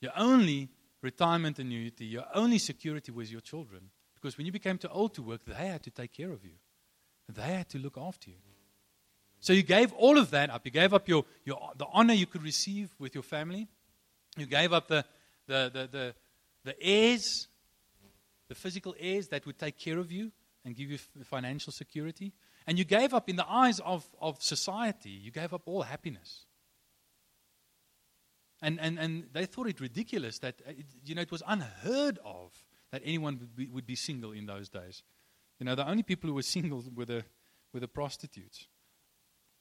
You 0.00 0.10
only 0.16 0.70
retirement 1.02 1.58
annuity, 1.58 2.06
your 2.06 2.24
only 2.34 2.58
security 2.58 3.12
was 3.12 3.30
your 3.30 3.40
children. 3.40 3.90
Because 4.14 4.36
when 4.36 4.46
you 4.46 4.52
became 4.52 4.78
too 4.78 4.88
old 4.88 5.14
to 5.14 5.22
work, 5.22 5.44
they 5.46 5.54
had 5.54 5.82
to 5.84 5.90
take 5.90 6.12
care 6.12 6.32
of 6.32 6.44
you, 6.44 6.54
they 7.28 7.42
had 7.42 7.68
to 7.70 7.78
look 7.78 7.96
after 7.96 8.30
you. 8.30 8.36
So 9.40 9.52
you 9.52 9.62
gave 9.62 9.92
all 9.92 10.18
of 10.18 10.30
that 10.32 10.50
up. 10.50 10.62
You 10.64 10.72
gave 10.72 10.92
up 10.92 11.08
your, 11.08 11.24
your, 11.44 11.70
the 11.76 11.86
honor 11.92 12.14
you 12.14 12.26
could 12.26 12.42
receive 12.42 12.90
with 12.98 13.14
your 13.14 13.22
family. 13.22 13.68
You 14.36 14.46
gave 14.46 14.72
up 14.72 14.88
the, 14.88 15.04
the, 15.46 15.70
the, 15.72 15.88
the, 15.90 16.14
the 16.64 16.82
heirs, 16.82 17.46
the 18.48 18.56
physical 18.56 18.96
heirs 18.98 19.28
that 19.28 19.46
would 19.46 19.58
take 19.58 19.78
care 19.78 19.98
of 19.98 20.10
you 20.10 20.32
and 20.64 20.74
give 20.74 20.90
you 20.90 20.98
financial 21.24 21.72
security. 21.72 22.32
And 22.66 22.78
you 22.78 22.84
gave 22.84 23.14
up, 23.14 23.28
in 23.28 23.36
the 23.36 23.48
eyes 23.48 23.78
of, 23.80 24.08
of 24.20 24.42
society, 24.42 25.10
you 25.10 25.30
gave 25.30 25.54
up 25.54 25.62
all 25.66 25.82
happiness. 25.82 26.44
And, 28.60 28.80
and, 28.80 28.98
and 28.98 29.24
they 29.32 29.46
thought 29.46 29.68
it 29.68 29.80
ridiculous 29.80 30.38
that, 30.40 30.60
uh, 30.66 30.70
it, 30.70 30.86
you 31.04 31.14
know, 31.14 31.22
it 31.22 31.30
was 31.30 31.42
unheard 31.46 32.18
of 32.24 32.52
that 32.90 33.02
anyone 33.04 33.38
would 33.38 33.56
be, 33.56 33.66
would 33.68 33.86
be 33.86 33.94
single 33.94 34.32
in 34.32 34.46
those 34.46 34.68
days. 34.68 35.02
You 35.60 35.66
know, 35.66 35.74
the 35.74 35.88
only 35.88 36.02
people 36.02 36.28
who 36.28 36.34
were 36.34 36.42
single 36.56 36.84
were 36.94 37.04
the, 37.04 37.24
were 37.72 37.80
the 37.80 37.88
prostitutes. 37.88 38.66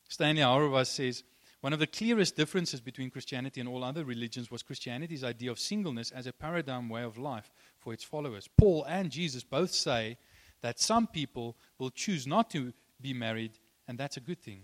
Stanley 0.09 0.41
Hauerwas 0.41 0.87
says, 0.87 1.23
one 1.61 1.73
of 1.73 1.79
the 1.79 1.87
clearest 1.87 2.35
differences 2.35 2.81
between 2.81 3.09
Christianity 3.09 3.59
and 3.59 3.67
all 3.67 3.83
other 3.83 4.05
religions 4.05 4.51
was 4.51 4.61
Christianity's 4.61 5.23
idea 5.23 5.51
of 5.51 5.59
singleness 5.59 6.11
as 6.11 6.27
a 6.27 6.33
paradigm 6.33 6.87
way 6.87 7.03
of 7.03 7.17
life 7.17 7.51
for 7.79 7.93
its 7.93 8.03
followers. 8.03 8.47
Paul 8.57 8.85
and 8.87 9.11
Jesus 9.11 9.43
both 9.43 9.71
say 9.71 10.17
that 10.61 10.79
some 10.79 11.07
people 11.07 11.57
will 11.79 11.89
choose 11.89 12.27
not 12.27 12.49
to 12.51 12.73
be 13.01 13.13
married, 13.13 13.59
and 13.87 13.97
that's 13.97 14.17
a 14.17 14.21
good 14.21 14.39
thing. 14.39 14.61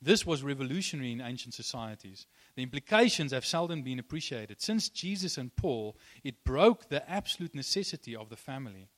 This 0.00 0.26
was 0.26 0.42
revolutionary 0.42 1.12
in 1.12 1.20
ancient 1.20 1.54
societies. 1.54 2.26
The 2.54 2.62
implications 2.62 3.32
have 3.32 3.46
seldom 3.46 3.82
been 3.82 3.98
appreciated. 3.98 4.60
Since 4.60 4.90
Jesus 4.90 5.38
and 5.38 5.54
Paul, 5.56 5.96
it 6.22 6.44
broke 6.44 6.88
the 6.88 7.08
absolute 7.10 7.54
necessity 7.54 8.14
of 8.14 8.28
the 8.28 8.36
family. 8.36 8.88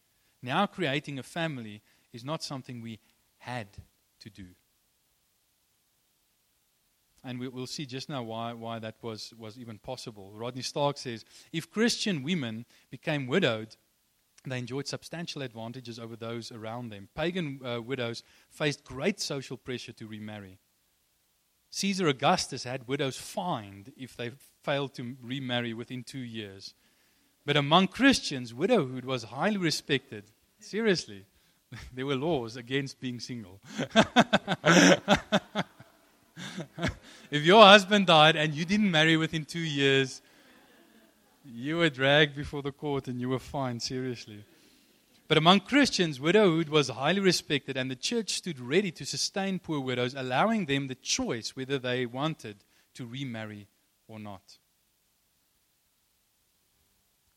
Now, 0.43 0.67
creating 0.67 1.19
a 1.19 1.23
family 1.23 1.83
is 2.13 2.25
not 2.25 2.43
something 2.43 2.81
we 2.81 2.99
had 3.39 3.69
to 4.21 4.31
do. 4.31 4.47
And 7.25 7.39
we, 7.39 7.49
will 7.49 7.67
see 7.67 7.85
just 7.85 8.09
now 8.09 8.23
why, 8.23 8.53
why 8.53 8.79
that 8.79 8.97
was, 9.03 9.33
was 9.37 9.59
even 9.59 9.79
possible. 9.79 10.33
Rodney 10.33 10.63
Stark 10.63 10.99
says 10.99 11.25
if 11.53 11.71
Christian 11.71 12.23
women 12.23 12.65
became 12.91 13.27
widowed, 13.27 13.77
they 14.47 14.59
enjoyed 14.59 14.87
substantial 14.87 15.43
advantages 15.43 15.99
over 15.99 16.17
those 16.17 16.53
around 16.53 16.91
them. 16.91 17.09
Pagan 17.15 17.61
uh, 17.65 17.83
widows 17.83 18.23
faced 18.51 18.85
great 18.85 19.21
social 19.21 19.57
pressure 19.57 19.93
to 19.93 20.07
remarry. 20.07 20.59
Caesar 21.71 22.09
Augustus 22.09 22.65
had 22.65 22.89
widows 22.89 23.17
fined 23.17 23.93
if 23.97 24.17
they 24.17 24.31
failed 24.63 24.95
to 24.95 25.17
remarry 25.23 25.75
within 25.75 26.03
two 26.03 26.19
years. 26.19 26.75
But 27.45 27.57
among 27.57 27.89
Christians, 27.89 28.53
widowhood 28.53 29.05
was 29.05 29.25
highly 29.25 29.57
respected. 29.57 30.25
Seriously, 30.61 31.25
there 31.95 32.07
were 32.07 32.17
laws 32.17 32.57
against 32.57 33.01
being 33.01 33.21
single. 33.21 33.61
if 37.31 37.43
your 37.45 37.63
husband 37.63 38.07
died 38.07 38.37
and 38.37 38.55
you 38.55 38.65
didn't 38.65 38.91
marry 38.91 39.17
within 39.17 39.45
two 39.45 39.59
years, 39.59 40.21
you 41.45 41.79
were 41.79 41.89
dragged 41.89 42.37
before 42.37 42.63
the 42.63 42.73
court 42.73 43.09
and 43.09 43.21
you 43.21 43.29
were 43.29 43.39
fined, 43.39 43.83
seriously. 43.83 44.45
But 45.29 45.37
among 45.37 45.61
Christians, 45.61 46.19
widowhood 46.19 46.71
was 46.71 46.89
highly 46.89 47.21
respected, 47.21 47.77
and 47.77 47.91
the 47.91 47.97
church 47.97 48.31
stood 48.31 48.59
ready 48.59 48.91
to 48.93 49.05
sustain 49.05 49.59
poor 49.59 49.79
widows, 49.79 50.15
allowing 50.15 50.65
them 50.65 50.89
the 50.89 50.95
choice 50.95 51.55
whether 51.55 51.79
they 51.79 52.07
wanted 52.07 52.65
to 52.95 53.07
remarry 53.07 53.69
or 54.09 54.19
not. 54.19 54.59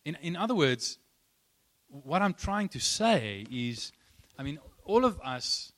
In, 0.05 0.17
in 0.21 0.37
other 0.37 0.55
words, 0.55 0.97
what 1.89 2.21
I'm 2.21 2.33
trying 2.33 2.69
to 2.69 2.79
say 2.79 3.45
is 3.51 3.91
I 4.37 4.43
mean, 4.43 4.59
all 4.85 5.05
of 5.05 5.19
us 5.21 5.71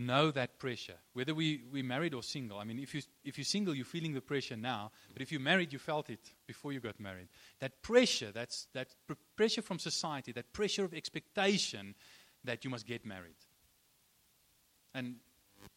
know 0.00 0.30
that 0.30 0.58
pressure, 0.58 0.96
whether 1.12 1.34
we, 1.34 1.62
we're 1.70 1.84
married 1.84 2.14
or 2.14 2.22
single. 2.22 2.58
I 2.58 2.64
mean, 2.64 2.78
if, 2.78 2.94
you, 2.94 3.02
if 3.24 3.38
you're 3.38 3.44
single, 3.44 3.74
you're 3.74 3.84
feeling 3.84 4.14
the 4.14 4.20
pressure 4.20 4.56
now, 4.56 4.90
but 5.12 5.22
if 5.22 5.30
you're 5.30 5.40
married, 5.40 5.72
you 5.72 5.78
felt 5.78 6.10
it 6.10 6.20
before 6.46 6.72
you 6.72 6.80
got 6.80 6.98
married. 6.98 7.28
That 7.60 7.82
pressure, 7.82 8.32
that's, 8.32 8.66
that 8.72 8.88
pr- 9.06 9.14
pressure 9.36 9.62
from 9.62 9.78
society, 9.78 10.32
that 10.32 10.52
pressure 10.52 10.84
of 10.84 10.94
expectation 10.94 11.94
that 12.44 12.64
you 12.64 12.70
must 12.70 12.86
get 12.86 13.04
married. 13.04 13.36
And 14.94 15.16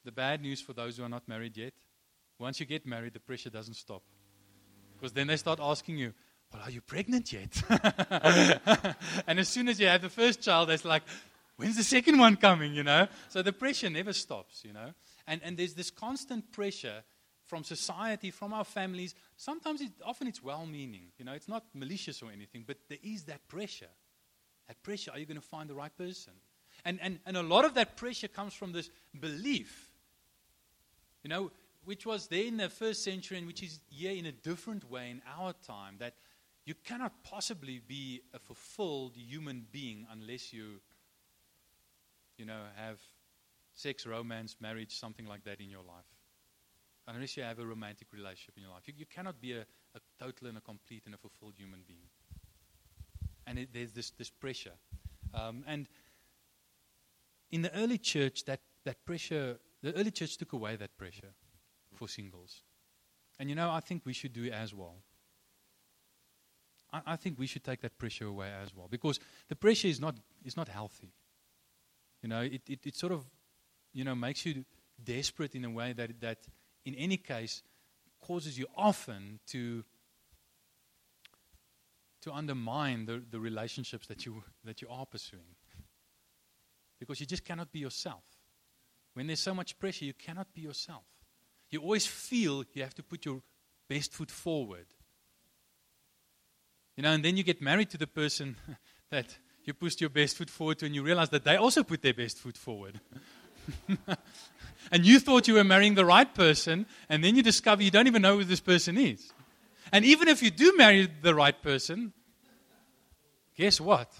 the 0.03 0.12
bad 0.12 0.42
news 0.42 0.62
for 0.62 0.74
those 0.74 0.98
who 0.98 1.03
are 1.03 1.10
not 1.10 1.27
married 1.27 1.58
yet, 1.58 1.74
once 2.39 2.60
you 2.60 2.65
get 2.65 2.86
married, 2.86 3.13
the 3.13 3.20
pressure 3.20 3.50
doesn't 3.50 3.75
stop. 3.75 4.01
Because 4.96 5.13
then 5.13 5.27
they 5.27 5.38
start 5.38 5.60
asking 5.62 5.98
you, 5.98 6.13
well, 6.51 6.62
are 6.63 6.72
you 6.72 6.82
pregnant 6.82 7.34
yet? 7.34 7.62
and 9.27 9.39
as 9.39 9.50
soon 9.50 9.68
as 9.68 9.80
you 9.80 9.88
have 9.88 10.01
the 10.01 10.10
first 10.10 10.42
child, 10.42 10.70
it's 10.70 10.86
like, 10.86 11.03
when's 11.57 11.77
the 11.77 11.83
second 11.83 12.17
one 12.17 12.36
coming, 12.36 12.74
you 12.74 12.83
know? 12.83 13.07
So 13.29 13.41
the 13.41 13.53
pressure 13.53 13.89
never 13.89 14.13
stops, 14.13 14.63
you 14.65 14.74
know? 14.74 14.93
And, 15.27 15.41
and 15.43 15.57
there's 15.57 15.74
this 15.74 15.91
constant 15.91 16.51
pressure 16.51 17.03
from 17.45 17.63
society, 17.63 18.31
from 18.31 18.53
our 18.53 18.63
families. 18.63 19.15
Sometimes, 19.38 19.81
it, 19.81 19.91
often 20.05 20.27
it's 20.27 20.43
well 20.43 20.65
meaning, 20.65 21.07
you 21.17 21.25
know, 21.25 21.33
it's 21.33 21.48
not 21.48 21.63
malicious 21.74 22.22
or 22.22 22.31
anything, 22.31 22.63
but 22.65 22.77
there 22.89 23.00
is 23.03 23.24
that 23.25 23.48
pressure. 23.48 23.89
That 24.67 24.81
pressure, 24.81 25.12
are 25.12 25.19
you 25.19 25.25
going 25.25 25.39
to 25.39 25.45
find 25.45 25.69
the 25.69 25.75
right 25.75 25.95
person? 25.95 26.33
And, 26.86 27.00
and, 27.01 27.19
and 27.25 27.38
a 27.38 27.43
lot 27.43 27.65
of 27.65 27.75
that 27.75 27.95
pressure 27.98 28.27
comes 28.27 28.53
from 28.53 28.72
this 28.72 28.89
belief, 29.19 29.91
you 31.24 31.29
know, 31.29 31.51
which 31.86 32.05
was 32.05 32.27
there 32.27 32.45
in 32.45 32.57
the 32.57 32.69
first 32.69 33.03
century 33.03 33.38
and 33.38 33.45
which 33.45 33.62
is 33.62 33.79
here 33.89 34.13
in 34.13 34.25
a 34.25 34.31
different 34.31 34.89
way 34.89 35.12
in 35.12 35.22
our 35.38 35.53
time, 35.65 35.95
that 36.00 36.15
you 36.65 36.74
cannot 36.86 37.12
possibly 37.24 37.81
be 37.86 38.22
a 38.33 38.39
fulfilled 38.39 39.15
human 39.15 39.65
being 39.72 40.07
unless 40.12 40.53
you 40.53 40.79
you 42.38 42.46
know, 42.46 42.62
have 42.75 43.00
sex, 43.74 44.06
romance, 44.06 44.56
marriage, 44.60 44.98
something 44.98 45.25
like 45.25 45.44
that 45.46 45.60
in 45.60 45.70
your 45.70 45.84
life. 45.84 46.06
Unless 47.08 47.36
you 47.36 47.44
have 47.44 47.60
a 47.60 47.66
romantic 47.66 48.08
relationship 48.13 48.56
in 48.56 48.63
your 48.63 48.72
life. 48.72 48.84
You, 48.88 48.94
you 48.98 49.06
cannot 49.06 49.42
be 49.42 49.54
a, 49.54 49.62
a, 49.96 50.00
total 50.20 50.48
and 50.48 50.58
a 50.58 50.62
complete 50.62 51.04
and 51.06 51.13
a 51.13 51.18
fulfilled 51.18 51.54
human 51.58 51.82
being. 51.86 52.08
And 53.46 53.60
it, 53.60 53.70
there's 53.74 53.92
this, 53.92 54.12
this 54.12 54.30
pressure. 54.30 54.78
Um, 55.34 55.66
and 55.68 55.88
in 57.52 57.62
the 57.62 57.75
early 57.75 57.98
church, 57.98 58.46
that, 58.46 58.62
that 58.86 59.04
pressure, 59.06 59.58
the 59.82 59.94
early 59.96 60.12
church 60.12 60.38
took 60.38 60.54
away 60.54 60.78
that 60.78 60.98
pressure 60.98 61.34
for 61.96 62.08
singles. 62.08 62.63
And 63.38 63.50
you 63.50 63.56
know, 63.56 63.70
I 63.70 63.82
think 63.82 64.04
we 64.06 64.13
should 64.13 64.32
do 64.32 64.46
it 64.46 64.54
as 64.54 64.74
well. 64.74 64.96
I, 66.94 67.02
I 67.08 67.16
think 67.18 67.38
we 67.38 67.48
should 67.48 67.66
take 67.66 67.82
that 67.82 67.98
pressure 67.98 68.28
away 68.28 68.50
as 68.63 68.74
well. 68.74 68.88
Because 68.90 69.20
the 69.50 69.56
pressure 69.56 69.90
is 69.90 70.00
not, 70.00 70.16
is 70.46 70.56
not 70.56 70.70
healthy. 70.70 71.12
You 72.24 72.30
know, 72.30 72.42
it, 72.42 72.62
it, 72.68 72.80
it 72.86 72.96
sort 72.96 73.12
of, 73.12 73.25
you 73.92 74.06
know, 74.06 74.15
makes 74.15 74.46
you 74.46 74.63
desperate 75.03 75.56
in 75.56 75.65
a 75.65 75.70
way 75.70 75.92
that, 75.94 76.22
that 76.22 76.39
in 76.86 76.96
any 76.96 77.18
case, 77.18 77.62
causes 78.22 78.58
you 78.58 78.65
often 78.75 79.39
to 79.48 79.84
to 82.22 82.32
undermine 82.32 83.06
the, 83.06 83.22
the 83.30 83.38
relationships 83.38 84.08
that 84.08 84.25
you 84.25 84.42
that 84.63 84.82
you 84.82 84.88
are 84.89 85.06
pursuing. 85.06 85.56
Because 86.98 87.20
you 87.20 87.25
just 87.25 87.44
cannot 87.44 87.74
be 87.74 87.80
yourself. 87.80 88.24
When 89.13 89.27
there's 89.27 89.42
so 89.42 89.53
much 89.53 89.77
pressure, 89.77 90.06
you 90.06 90.13
cannot 90.13 90.53
be 90.53 90.62
yourself. 90.62 91.03
You 91.70 91.82
always 91.82 92.06
feel 92.06 92.63
you 92.74 92.84
have 92.84 92.94
to 92.96 93.03
put 93.03 93.25
your 93.25 93.42
best 93.89 94.13
foot 94.13 94.32
forward. 94.32 94.86
You 96.96 97.03
know, 97.03 97.12
and 97.12 97.25
then 97.25 97.36
you 97.36 97.44
get 97.44 97.62
married 97.62 97.89
to 97.89 97.98
the 97.98 98.08
person 98.08 98.56
that 99.10 99.38
you 99.67 99.74
pushed 99.74 100.01
your 100.01 100.10
best 100.10 100.38
foot 100.38 100.50
forward 100.50 100.84
and 100.84 100.93
you 100.93 101.03
realize 101.03 101.29
that 101.29 101.43
they 101.43 101.55
also 101.55 101.84
put 101.84 102.01
their 102.01 102.13
best 102.13 102.38
foot 102.38 102.58
forward. 102.58 103.00
and 104.91 105.05
you 105.05 105.20
thought 105.20 105.48
you 105.48 105.55
were 105.55 105.63
marrying 105.63 105.96
the 105.96 106.05
right 106.05 106.34
person, 106.34 106.86
and 107.10 107.24
then 107.24 107.36
you 107.36 107.43
discover 107.43 107.82
you 107.82 107.91
don't 107.91 108.08
even 108.08 108.22
know 108.22 108.38
who 108.38 108.43
this 108.43 108.60
person 108.60 108.98
is. 108.98 109.32
And 109.91 110.05
even 110.05 110.27
if 110.27 110.41
you 110.41 110.50
do 110.50 110.74
marry 110.75 111.10
the 111.22 111.36
right 111.36 111.60
person, 111.62 112.13
guess 113.55 113.79
what? 113.79 114.12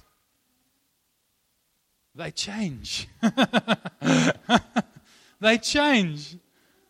They 2.16 2.32
change. 2.32 3.08
they 5.40 5.58
change. 5.58 6.38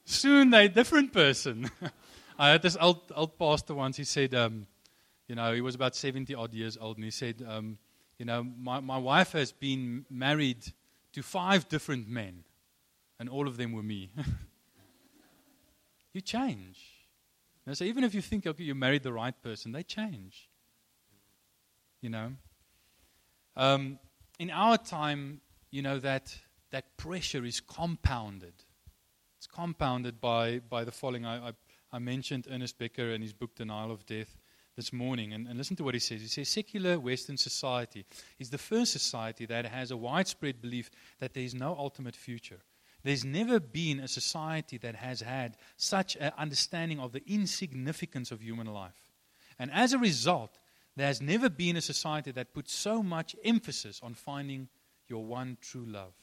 Soon 0.06 0.50
they're 0.50 0.64
a 0.64 0.70
different 0.70 1.14
person. 1.14 1.70
I 2.38 2.50
had 2.50 2.62
this 2.62 2.76
old, 2.80 3.00
old 3.16 3.38
pastor 3.38 3.74
once, 3.74 3.96
he 3.96 4.04
said, 4.04 4.34
um, 4.34 4.68
you 5.28 5.36
know, 5.36 5.54
he 5.54 5.62
was 5.62 5.76
about 5.76 5.96
70 5.96 6.36
odd 6.36 6.54
years 6.54 6.78
old, 6.80 6.98
and 6.98 7.06
he 7.06 7.12
said, 7.12 7.46
um, 7.48 7.78
you 8.18 8.26
know, 8.26 8.44
my, 8.44 8.80
my 8.80 8.98
wife 8.98 9.32
has 9.32 9.52
been 9.52 10.06
married 10.10 10.72
to 11.14 11.24
five 11.24 11.68
different 11.70 12.08
men, 12.08 12.44
and 13.20 13.30
all 13.30 13.48
of 13.48 13.58
them 13.58 13.72
were 13.72 13.84
me. 13.84 14.12
you 16.14 16.22
change. 16.22 16.80
You 17.66 17.72
know, 17.72 17.74
so 17.74 17.86
even 17.86 18.04
if 18.04 18.14
you 18.14 18.22
think, 18.22 18.46
okay, 18.46 18.64
you 18.64 18.76
married 18.76 19.04
the 19.04 19.14
right 19.14 19.40
person, 19.42 19.72
they 19.72 19.84
change. 19.84 20.50
You 22.02 22.10
know? 22.10 22.34
Um, 23.56 24.00
in 24.40 24.50
our 24.50 24.78
time, 24.78 25.42
you 25.72 25.82
know, 25.82 26.00
that, 26.00 26.36
that 26.72 26.98
pressure 26.98 27.46
is 27.46 27.62
compounded. 27.62 28.54
It's 29.38 29.48
compounded 29.48 30.20
by, 30.20 30.60
by 30.60 30.84
the 30.84 30.92
following. 30.92 31.26
I, 31.26 31.50
I, 31.50 31.52
I 31.92 32.00
mentioned 32.00 32.48
Ernest 32.50 32.78
Becker 32.78 33.12
and 33.12 33.24
his 33.24 33.34
book, 33.34 33.56
Denial 33.56 33.92
of 33.92 34.06
Death 34.06 34.38
this 34.76 34.92
morning. 34.94 35.34
And, 35.34 35.48
and, 35.48 35.58
listen 35.58 35.76
to 35.78 35.84
what 35.84 35.94
he 35.94 36.00
says. 36.00 36.22
He 36.22 36.28
says, 36.28 36.50
Secular 36.50 37.00
Western 37.00 37.38
society 37.38 38.06
is 38.40 38.50
the 38.50 38.58
first 38.58 38.92
society 38.92 39.46
that 39.46 39.66
has 39.66 39.92
a 39.92 39.98
widespread 39.98 40.62
belief 40.62 40.90
that 41.20 41.34
there 41.34 41.44
is 41.44 41.54
no 41.54 41.76
ultimate 41.78 42.16
future. 42.16 42.60
There's 43.04 43.26
never 43.26 43.60
been 43.60 44.00
a 44.00 44.08
society 44.08 44.78
that 44.78 44.96
has 44.96 45.22
had 45.22 45.58
such 45.76 46.16
an 46.16 46.32
understanding 46.38 47.00
of 47.00 47.12
the 47.12 47.22
insignificance 47.28 48.32
of 48.32 48.42
human 48.42 48.68
life. 48.68 49.12
And 49.60 49.70
as 49.72 49.94
a 49.94 50.00
result, 50.00 50.58
there 50.96 51.08
has 51.08 51.22
never 51.22 51.50
been 51.50 51.76
a 51.76 51.82
society 51.82 52.32
that 52.32 52.54
put 52.54 52.70
so 52.70 53.04
much 53.04 53.36
emphasis 53.44 54.00
on 54.02 54.14
finding 54.14 54.70
your 55.08 55.26
one 55.26 55.58
true 55.62 55.86
love. 55.86 56.14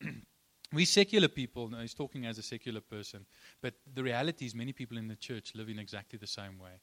we 0.72 0.84
secular 0.84 1.28
people, 1.28 1.68
he's 1.80 1.94
talking 1.94 2.26
as 2.26 2.38
a 2.38 2.42
secular 2.42 2.80
person, 2.80 3.26
but 3.60 3.74
the 3.92 4.02
reality 4.02 4.46
is 4.46 4.54
many 4.54 4.72
people 4.72 4.98
in 4.98 5.08
the 5.08 5.16
church 5.16 5.52
live 5.54 5.68
in 5.68 5.78
exactly 5.78 6.18
the 6.18 6.26
same 6.26 6.58
way, 6.58 6.80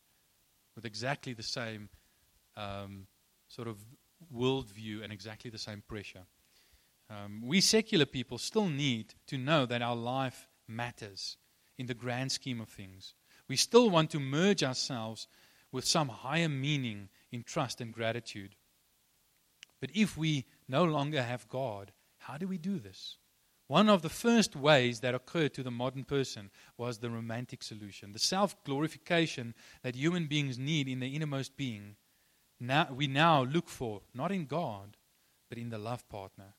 with 0.78 0.86
exactly 0.86 1.34
the 1.34 1.44
same 1.44 1.90
um, 2.56 3.08
sort 3.48 3.68
of 3.68 3.80
worldview 4.34 5.04
and 5.04 5.12
exactly 5.12 5.50
the 5.50 5.58
same 5.58 5.82
pressure. 5.88 6.22
Um, 7.10 7.42
we 7.44 7.62
secular 7.62 8.06
people 8.06 8.38
still 8.38 8.70
need 8.70 9.16
to 9.26 9.40
know 9.40 9.66
that 9.66 9.82
our 9.82 9.96
life 9.96 10.48
matters 10.68 11.38
in 11.80 11.88
the 11.88 11.96
grand 11.96 12.32
scheme 12.32 12.62
of 12.62 12.70
things. 12.70 13.16
We 13.48 13.56
still 13.56 13.90
want 13.90 14.12
to 14.12 14.20
merge 14.20 14.64
ourselves 14.64 15.28
with 15.72 15.84
some 15.84 16.10
higher 16.10 16.50
meaning 16.50 17.10
in 17.32 17.42
trust 17.42 17.82
and 17.82 17.92
gratitude. 17.92 18.56
But 19.82 19.90
if 19.96 20.16
we 20.16 20.46
no 20.68 20.84
longer 20.84 21.24
have 21.24 21.50
God, 21.50 21.92
how 22.20 22.38
do 22.38 22.48
we 22.48 22.60
do 22.60 22.78
this? 22.78 23.18
One 23.68 23.90
of 23.90 24.02
the 24.02 24.10
first 24.10 24.56
ways 24.56 25.02
that 25.02 25.14
occurred 25.14 25.54
to 25.56 25.64
the 25.64 25.72
modern 25.72 26.06
person 26.06 26.52
was 26.78 26.98
the 26.98 27.10
romantic 27.10 27.62
solution, 27.62 28.14
the 28.14 28.20
self 28.20 28.62
glorification 28.64 29.54
that 29.84 29.96
human 29.96 30.28
beings 30.28 30.58
need 30.58 30.88
in 30.88 31.00
their 31.00 31.10
innermost 31.10 31.58
being. 31.58 31.98
Now, 32.60 32.88
we 32.92 33.08
now 33.08 33.44
look 33.44 33.68
for, 33.68 34.02
not 34.14 34.32
in 34.32 34.46
God, 34.46 34.98
but 35.50 35.58
in 35.58 35.70
the 35.70 35.78
love 35.78 36.08
partner. 36.10 36.54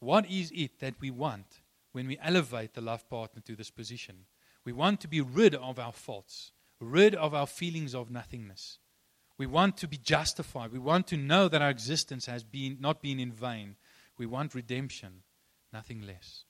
What 0.00 0.28
is 0.28 0.50
it 0.52 0.80
that 0.80 0.94
we 1.00 1.10
want 1.10 1.60
when 1.92 2.08
we 2.08 2.18
elevate 2.20 2.74
the 2.74 2.80
love 2.80 3.08
partner 3.08 3.40
to 3.46 3.54
this 3.54 3.70
position? 3.70 4.26
We 4.64 4.72
want 4.72 5.00
to 5.00 5.08
be 5.08 5.20
rid 5.20 5.54
of 5.54 5.78
our 5.78 5.92
faults, 5.92 6.52
rid 6.80 7.14
of 7.14 7.34
our 7.34 7.46
feelings 7.46 7.94
of 7.94 8.10
nothingness. 8.10 8.78
We 9.38 9.46
want 9.46 9.76
to 9.78 9.88
be 9.88 9.96
justified. 9.96 10.72
We 10.72 10.78
want 10.78 11.06
to 11.08 11.16
know 11.16 11.48
that 11.48 11.62
our 11.62 11.70
existence 11.70 12.26
has 12.26 12.42
been 12.42 12.78
not 12.80 13.00
been 13.00 13.18
in 13.18 13.32
vain. 13.32 13.76
We 14.18 14.26
want 14.26 14.54
redemption, 14.54 15.22
nothing 15.72 16.02
less. 16.02 16.44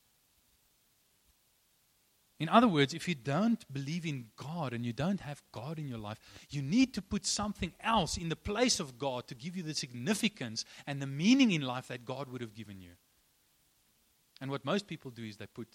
In 2.42 2.48
other 2.48 2.66
words, 2.66 2.92
if 2.92 3.06
you 3.06 3.14
don't 3.14 3.64
believe 3.72 4.04
in 4.04 4.26
God 4.34 4.72
and 4.72 4.84
you 4.84 4.92
don't 4.92 5.20
have 5.20 5.42
God 5.52 5.78
in 5.78 5.86
your 5.86 5.98
life, 5.98 6.18
you 6.50 6.60
need 6.60 6.92
to 6.94 7.00
put 7.00 7.24
something 7.24 7.72
else 7.80 8.16
in 8.16 8.30
the 8.30 8.36
place 8.36 8.80
of 8.80 8.98
God 8.98 9.28
to 9.28 9.36
give 9.36 9.56
you 9.56 9.62
the 9.62 9.74
significance 9.74 10.64
and 10.84 11.00
the 11.00 11.06
meaning 11.06 11.52
in 11.52 11.62
life 11.62 11.86
that 11.86 12.04
God 12.04 12.28
would 12.28 12.40
have 12.40 12.54
given 12.54 12.80
you. 12.80 12.90
And 14.40 14.50
what 14.50 14.64
most 14.64 14.88
people 14.88 15.12
do 15.12 15.22
is 15.22 15.36
they 15.36 15.46
put 15.46 15.68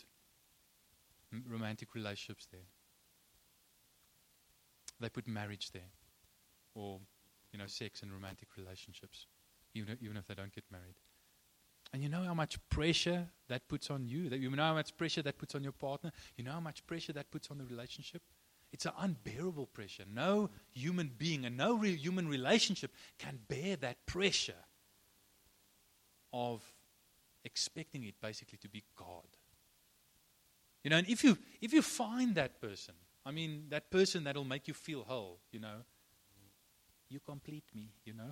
romantic 1.49 1.95
relationships 1.95 2.47
there. 2.51 2.67
They 4.99 5.07
put 5.07 5.25
marriage 5.25 5.71
there. 5.71 5.93
Or, 6.75 6.99
you 7.53 7.59
know, 7.59 7.67
sex 7.67 8.01
and 8.01 8.11
romantic 8.11 8.49
relationships, 8.57 9.25
even 9.73 9.93
if, 9.93 10.03
even 10.03 10.17
if 10.17 10.27
they 10.27 10.35
don't 10.35 10.53
get 10.53 10.65
married. 10.69 10.95
And 11.93 12.03
you 12.03 12.09
know 12.09 12.23
how 12.23 12.33
much 12.33 12.57
pressure 12.69 13.27
that 13.47 13.67
puts 13.67 13.89
on 13.89 14.07
you? 14.07 14.29
That 14.29 14.39
you 14.39 14.49
know 14.49 14.63
how 14.63 14.73
much 14.73 14.95
pressure 14.97 15.21
that 15.21 15.37
puts 15.37 15.55
on 15.55 15.63
your 15.63 15.71
partner? 15.71 16.11
You 16.35 16.43
know 16.43 16.51
how 16.51 16.59
much 16.59 16.85
pressure 16.85 17.13
that 17.13 17.31
puts 17.31 17.49
on 17.49 17.57
the 17.57 17.65
relationship? 17.65 18.21
It's 18.71 18.85
an 18.85 18.91
unbearable 18.99 19.67
pressure. 19.67 20.03
No 20.13 20.49
human 20.71 21.11
being 21.17 21.45
and 21.45 21.55
no 21.55 21.75
real 21.75 21.95
human 21.95 22.27
relationship 22.27 22.91
can 23.17 23.39
bear 23.47 23.77
that 23.77 24.05
pressure 24.05 24.65
of 26.33 26.61
expecting 27.45 28.03
it 28.03 28.15
basically 28.21 28.57
to 28.57 28.69
be 28.69 28.83
God. 28.95 29.23
You 30.83 30.89
know, 30.89 30.97
and 30.97 31.09
if 31.09 31.23
you 31.23 31.37
if 31.61 31.73
you 31.73 31.81
find 31.81 32.35
that 32.35 32.61
person, 32.61 32.95
I 33.25 33.31
mean 33.31 33.65
that 33.69 33.89
person 33.89 34.25
that'll 34.25 34.43
make 34.43 34.67
you 34.67 34.73
feel 34.73 35.03
whole, 35.03 35.39
you 35.51 35.59
know, 35.59 35.83
you 37.09 37.19
complete 37.19 37.65
me, 37.73 37.89
you 38.05 38.13
know. 38.13 38.31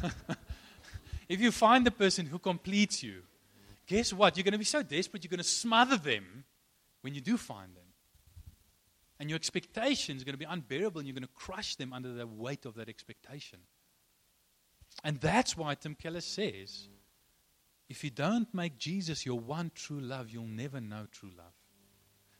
if 1.28 1.40
you 1.40 1.50
find 1.50 1.86
the 1.86 1.90
person 1.90 2.26
who 2.26 2.38
completes 2.38 3.02
you, 3.02 3.22
guess 3.86 4.12
what? 4.12 4.36
You're 4.36 4.44
going 4.44 4.52
to 4.52 4.58
be 4.58 4.64
so 4.64 4.82
desperate, 4.82 5.24
you're 5.24 5.30
going 5.30 5.38
to 5.38 5.44
smother 5.44 5.96
them 5.96 6.44
when 7.02 7.14
you 7.14 7.20
do 7.20 7.36
find 7.36 7.74
them. 7.74 7.82
And 9.20 9.30
your 9.30 9.36
expectation 9.36 10.16
is 10.16 10.24
going 10.24 10.34
to 10.34 10.38
be 10.38 10.44
unbearable, 10.44 10.98
and 10.98 11.06
you're 11.06 11.14
going 11.14 11.22
to 11.22 11.34
crush 11.34 11.76
them 11.76 11.92
under 11.92 12.12
the 12.12 12.26
weight 12.26 12.66
of 12.66 12.74
that 12.74 12.88
expectation. 12.88 13.60
And 15.02 15.20
that's 15.20 15.56
why 15.56 15.74
Tim 15.74 15.94
Keller 15.94 16.20
says 16.20 16.88
if 17.88 18.02
you 18.02 18.10
don't 18.10 18.52
make 18.54 18.78
Jesus 18.78 19.26
your 19.26 19.38
one 19.38 19.70
true 19.74 20.00
love, 20.00 20.30
you'll 20.30 20.46
never 20.46 20.80
know 20.80 21.06
true 21.10 21.30
love. 21.36 21.52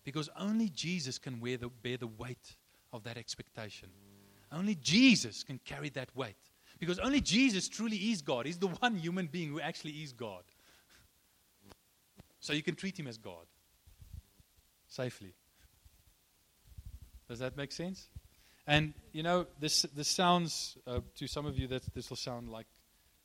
Because 0.02 0.28
only 0.38 0.68
Jesus 0.68 1.18
can 1.18 1.40
the, 1.40 1.70
bear 1.82 1.96
the 1.96 2.06
weight 2.06 2.56
of 2.92 3.04
that 3.04 3.16
expectation. 3.16 3.88
Only 4.52 4.74
Jesus 4.76 5.42
can 5.42 5.58
carry 5.64 5.88
that 5.90 6.14
weight. 6.14 6.36
Because 6.84 6.98
only 6.98 7.20
Jesus 7.20 7.68
truly 7.68 7.96
is 7.96 8.22
God. 8.22 8.46
He's 8.46 8.58
the 8.58 8.68
one 8.68 8.96
human 8.96 9.26
being 9.26 9.50
who 9.50 9.60
actually 9.60 9.92
is 9.92 10.12
God. 10.12 10.42
So 12.40 12.52
you 12.52 12.62
can 12.62 12.74
treat 12.74 12.98
him 12.98 13.06
as 13.06 13.16
God 13.16 13.46
safely. 14.86 15.32
Does 17.28 17.38
that 17.38 17.56
make 17.56 17.72
sense? 17.72 18.08
And 18.66 18.92
you 19.12 19.22
know, 19.22 19.46
this 19.58 19.82
this 19.94 20.08
sounds 20.08 20.76
uh, 20.86 21.00
to 21.16 21.26
some 21.26 21.46
of 21.46 21.58
you 21.58 21.66
that 21.68 21.94
this 21.94 22.10
will 22.10 22.16
sound 22.16 22.50
like 22.50 22.66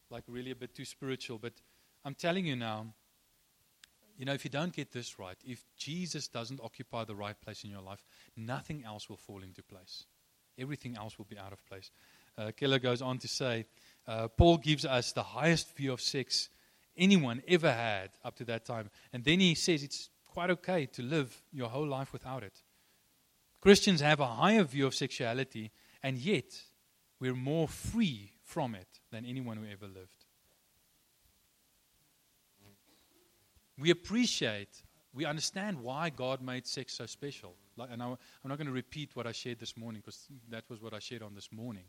like 0.09 0.23
really 0.27 0.51
a 0.51 0.55
bit 0.55 0.73
too 0.73 0.85
spiritual, 0.85 1.37
but 1.37 1.53
I'm 2.05 2.15
telling 2.15 2.45
you 2.45 2.55
now, 2.55 2.93
you 4.17 4.25
know, 4.25 4.33
if 4.33 4.43
you 4.43 4.49
don't 4.49 4.73
get 4.73 4.91
this 4.91 5.19
right, 5.19 5.37
if 5.45 5.63
Jesus 5.77 6.27
doesn't 6.27 6.59
occupy 6.63 7.03
the 7.03 7.15
right 7.15 7.39
place 7.39 7.63
in 7.63 7.69
your 7.69 7.81
life, 7.81 8.05
nothing 8.35 8.83
else 8.85 9.09
will 9.09 9.17
fall 9.17 9.43
into 9.43 9.61
place. 9.63 10.05
Everything 10.57 10.97
else 10.97 11.17
will 11.17 11.27
be 11.29 11.37
out 11.37 11.53
of 11.53 11.65
place. 11.65 11.91
Uh, 12.39 12.51
Keller 12.51 12.79
goes 12.79 13.01
on 13.01 13.17
to 13.19 13.27
say, 13.27 13.65
uh, 14.07 14.29
Paul 14.29 14.57
gives 14.57 14.85
us 14.85 15.11
the 15.11 15.23
highest 15.23 15.75
view 15.75 15.91
of 15.91 15.99
sex 15.99 16.49
anyone 16.95 17.43
ever 17.47 17.71
had 17.71 18.11
up 18.23 18.35
to 18.37 18.45
that 18.45 18.65
time. 18.65 18.89
And 19.11 19.23
then 19.23 19.39
he 19.41 19.55
says 19.55 19.83
it's 19.83 20.09
quite 20.25 20.49
okay 20.51 20.85
to 20.85 21.01
live 21.01 21.41
your 21.51 21.67
whole 21.67 21.87
life 21.87 22.13
without 22.13 22.43
it. 22.43 22.61
Christians 23.59 23.99
have 23.99 24.21
a 24.21 24.25
higher 24.25 24.63
view 24.63 24.87
of 24.87 24.95
sexuality, 24.95 25.71
and 26.01 26.17
yet 26.17 26.61
we're 27.19 27.35
more 27.35 27.67
free 27.67 28.31
from 28.43 28.73
it 28.73 28.87
than 29.11 29.25
anyone 29.25 29.57
who 29.57 29.65
ever 29.65 29.87
lived. 29.87 30.25
we 33.79 33.91
appreciate, 33.91 34.83
we 35.13 35.25
understand 35.25 35.79
why 35.79 36.09
God 36.09 36.41
made 36.41 36.67
sex 36.67 36.93
so 36.93 37.05
special. 37.05 37.55
Like, 37.77 37.89
and 37.91 38.03
I, 38.03 38.07
am 38.07 38.17
not 38.45 38.57
going 38.57 38.67
to 38.67 38.73
repeat 38.73 39.15
what 39.15 39.25
I 39.25 39.31
shared 39.31 39.59
this 39.59 39.77
morning 39.77 40.01
because 40.01 40.27
that 40.49 40.65
was 40.69 40.81
what 40.81 40.93
I 40.93 40.99
shared 40.99 41.23
on 41.23 41.33
this 41.33 41.49
morning. 41.51 41.85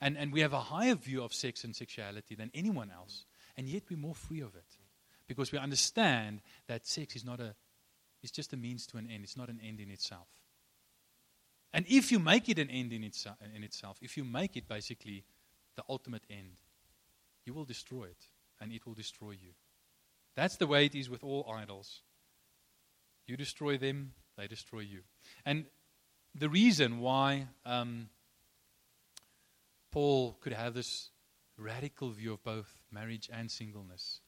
And, 0.00 0.16
and 0.16 0.32
we 0.32 0.40
have 0.40 0.52
a 0.52 0.60
higher 0.60 0.94
view 0.94 1.22
of 1.22 1.34
sex 1.34 1.64
and 1.64 1.76
sexuality 1.76 2.34
than 2.34 2.50
anyone 2.54 2.90
else. 2.90 3.26
And 3.56 3.68
yet 3.68 3.82
we're 3.90 3.98
more 3.98 4.14
free 4.14 4.40
of 4.40 4.54
it. 4.54 4.76
Because 5.28 5.52
we 5.52 5.58
understand 5.58 6.40
that 6.66 6.86
sex 6.86 7.14
is 7.14 7.24
not 7.24 7.40
a, 7.40 7.54
it's 8.22 8.32
just 8.32 8.52
a 8.52 8.56
means 8.56 8.86
to 8.88 8.96
an 8.96 9.08
end. 9.10 9.24
It's 9.24 9.36
not 9.36 9.48
an 9.48 9.60
end 9.64 9.80
in 9.80 9.90
itself. 9.90 10.26
And 11.72 11.84
if 11.88 12.10
you 12.10 12.18
make 12.18 12.48
it 12.48 12.58
an 12.58 12.70
end 12.70 12.92
in, 12.92 13.02
itse- 13.02 13.36
in 13.54 13.62
itself, 13.62 13.98
if 14.00 14.16
you 14.16 14.24
make 14.24 14.56
it 14.56 14.66
basically 14.66 15.24
the 15.76 15.84
ultimate 15.88 16.24
end, 16.28 16.56
you 17.44 17.54
will 17.54 17.64
destroy 17.64 18.04
it. 18.04 18.26
And 18.60 18.72
it 18.72 18.86
will 18.86 18.94
destroy 18.94 19.30
you. 19.30 19.52
That's 20.34 20.56
the 20.56 20.66
way 20.66 20.86
it 20.86 20.94
is 20.94 21.08
with 21.08 21.22
all 21.22 21.50
idols. 21.52 22.00
You 23.26 23.36
destroy 23.36 23.78
them, 23.78 24.12
they 24.36 24.46
destroy 24.46 24.80
you. 24.80 25.00
And 25.44 25.66
the 26.34 26.48
reason 26.48 27.00
why 27.00 27.46
um, 27.64 28.08
Paul 29.90 30.38
could 30.40 30.52
have 30.52 30.74
this 30.74 31.10
radical 31.56 32.10
view 32.10 32.32
of 32.32 32.42
both 32.42 32.82
marriage 32.90 33.28
and 33.32 33.50
singleness, 33.50 34.20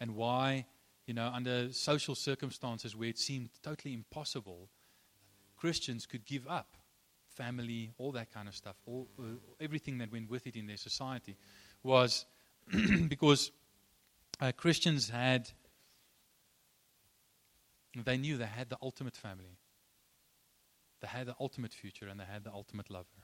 and 0.00 0.16
why, 0.16 0.66
you 1.06 1.14
know, 1.14 1.30
under 1.32 1.72
social 1.72 2.14
circumstances 2.14 2.96
where 2.96 3.08
it 3.08 3.18
seemed 3.18 3.50
totally 3.62 3.94
impossible, 3.94 4.68
Christians 5.56 6.06
could 6.06 6.24
give 6.24 6.46
up 6.48 6.76
family, 7.32 7.92
all 7.98 8.12
that 8.12 8.32
kind 8.32 8.48
of 8.48 8.54
stuff, 8.54 8.76
all, 8.86 9.08
uh, 9.18 9.22
everything 9.60 9.98
that 9.98 10.12
went 10.12 10.28
with 10.28 10.46
it 10.46 10.56
in 10.56 10.66
their 10.66 10.76
society, 10.76 11.36
was 11.82 12.26
because 13.08 13.50
uh, 14.40 14.52
Christians 14.56 15.08
had, 15.08 15.48
they 18.04 18.16
knew 18.16 18.36
they 18.36 18.44
had 18.44 18.68
the 18.68 18.78
ultimate 18.82 19.16
family. 19.16 19.56
They 21.00 21.08
had 21.08 21.26
the 21.26 21.34
ultimate 21.40 21.72
future 21.72 22.06
and 22.06 22.20
they 22.20 22.24
had 22.24 22.44
the 22.44 22.52
ultimate 22.52 22.90
lover. 22.90 23.21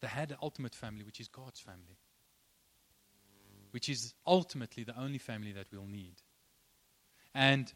They 0.00 0.08
had 0.08 0.28
the 0.28 0.36
ultimate 0.42 0.74
family, 0.74 1.04
which 1.04 1.20
is 1.20 1.28
God's 1.28 1.60
family, 1.60 1.98
which 3.72 3.88
is 3.88 4.14
ultimately 4.26 4.84
the 4.84 4.98
only 4.98 5.18
family 5.18 5.52
that 5.52 5.66
we'll 5.72 5.86
need. 5.86 6.16
And 7.34 7.72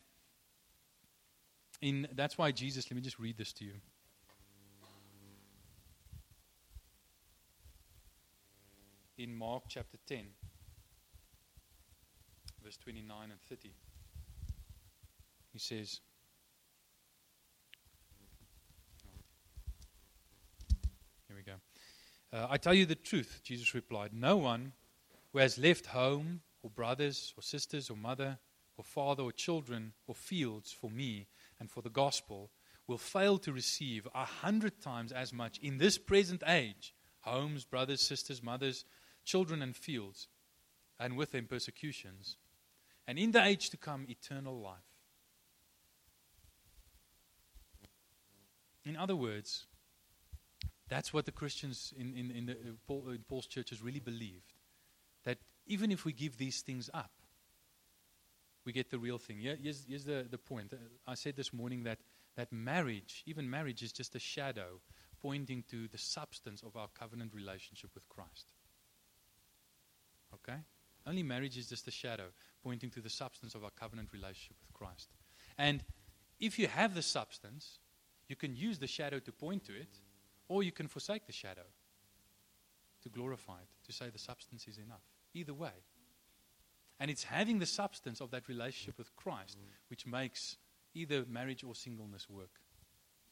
in, 1.81 2.09
that's 2.15 2.39
why 2.39 2.53
Jesus, 2.53 2.91
let 2.91 2.97
me 2.97 3.03
just 3.03 3.19
read 3.19 3.37
this 3.37 3.53
to 3.55 3.65
you. 3.65 3.75
In 9.19 9.35
Mark 9.35 9.65
chapter 9.69 9.99
10 10.07 10.27
verse 12.63 12.77
29 12.79 13.31
and 13.31 13.41
30. 13.49 13.71
He 15.53 15.59
says, 15.59 16.01
Here 21.29 21.37
we 21.37 21.43
go. 21.43 21.55
Uh, 22.33 22.47
I 22.49 22.57
tell 22.57 22.75
you 22.75 22.87
the 22.87 22.95
truth, 22.95 23.41
Jesus 23.45 23.75
replied. 23.75 24.13
No 24.15 24.37
one 24.37 24.73
who 25.33 25.39
has 25.39 25.59
left 25.59 25.87
home, 25.87 26.41
or 26.63 26.71
brothers, 26.71 27.35
or 27.37 27.43
sisters, 27.43 27.91
or 27.91 27.97
mother, 27.97 28.39
or 28.77 28.85
father 28.85 29.23
or 29.23 29.33
children 29.33 29.93
or 30.07 30.15
fields 30.15 30.73
for 30.73 30.91
me 30.91 31.27
and 31.61 31.71
for 31.71 31.83
the 31.83 31.91
gospel 31.91 32.51
will 32.87 32.99
fail 32.99 33.39
to 33.39 33.53
receive 33.53 34.09
a 34.15 34.25
hundred 34.25 34.81
times 34.81 35.13
as 35.13 35.33
much 35.33 35.59
in 35.59 35.79
this 35.79 35.99
present 35.99 36.43
age 36.47 36.95
homes, 37.21 37.65
brothers, 37.65 38.01
sisters, 38.01 38.43
mothers, 38.43 38.85
children, 39.25 39.63
and 39.63 39.77
fields, 39.77 40.27
and 40.99 41.17
with 41.17 41.31
them 41.31 41.47
persecutions, 41.47 42.37
and 43.07 43.17
in 43.17 43.31
the 43.31 43.41
age 43.41 43.71
to 43.71 43.77
come, 43.77 44.05
eternal 44.09 44.61
life. 44.61 44.79
In 48.85 48.97
other 48.97 49.15
words, 49.15 49.67
that's 50.93 51.13
what 51.13 51.25
the 51.25 51.33
Christians 51.33 51.95
in, 51.97 52.15
in, 52.15 52.31
in, 52.31 52.47
the, 52.47 52.53
uh, 52.53 52.75
Paul, 52.87 53.09
in 53.09 53.25
Paul's 53.27 53.47
churches 53.47 53.83
really 53.83 54.01
believed. 54.01 54.53
That 55.25 55.39
even 55.67 55.91
if 55.91 56.05
we 56.05 56.13
give 56.13 56.37
these 56.37 56.61
things 56.61 56.91
up, 56.93 57.13
we 58.67 58.73
get 58.73 58.91
the 58.91 58.99
real 58.99 59.17
thing. 59.17 59.39
Yeah, 59.41 59.55
here's, 59.61 59.87
here's 59.89 60.05
the, 60.05 60.27
the 60.31 60.37
point. 60.37 60.73
Uh, 60.75 60.77
I 61.07 61.15
said 61.15 61.35
this 61.35 61.51
morning 61.51 61.85
that, 61.85 61.99
that 62.37 62.53
marriage, 62.53 63.23
even 63.27 63.49
marriage, 63.49 63.83
is 63.83 63.91
just 63.91 64.15
a 64.15 64.19
shadow 64.19 64.81
pointing 65.23 65.65
to 65.71 65.89
the 65.89 65.97
substance 65.97 66.63
of 66.63 66.77
our 66.77 66.89
covenant 66.99 67.33
relationship 67.35 67.91
with 67.95 68.07
Christ. 68.11 68.53
Okay? 70.35 70.59
Only 71.07 71.23
marriage 71.23 71.57
is 71.57 71.69
just 71.69 71.89
a 71.89 71.91
shadow 71.91 72.27
pointing 72.63 72.91
to 72.91 73.01
the 73.01 73.11
substance 73.11 73.55
of 73.55 73.65
our 73.65 73.71
covenant 73.71 74.11
relationship 74.13 74.57
with 74.61 74.75
Christ. 74.75 75.09
And 75.57 75.83
if 76.39 76.59
you 76.59 76.67
have 76.67 76.95
the 76.95 77.03
substance, 77.03 77.79
you 78.29 78.37
can 78.37 78.55
use 78.55 78.79
the 78.79 78.87
shadow 78.87 79.21
to 79.21 79.33
point 79.33 79.65
to 79.65 79.73
it, 79.73 79.89
or 80.53 80.63
you 80.63 80.71
can 80.71 80.87
forsake 80.87 81.27
the 81.27 81.33
shadow 81.33 81.65
to 83.03 83.09
glorify 83.09 83.55
it, 83.55 83.69
to 83.87 83.91
say 83.91 84.11
the 84.11 84.19
substance 84.19 84.69
is 84.69 84.77
enough. 84.77 85.01
Either 85.33 85.55
way. 85.55 85.73
And 87.01 87.11
it's 87.11 87.25
having 87.25 87.59
the 87.59 87.65
substance 87.65 88.21
of 88.21 88.31
that 88.33 88.49
relationship 88.49 88.99
with 88.99 89.17
Christ 89.17 89.57
which 89.89 90.07
makes 90.07 90.59
either 90.95 91.25
marriage 91.27 91.65
or 91.65 91.75
singleness 91.75 92.29
work 92.29 92.51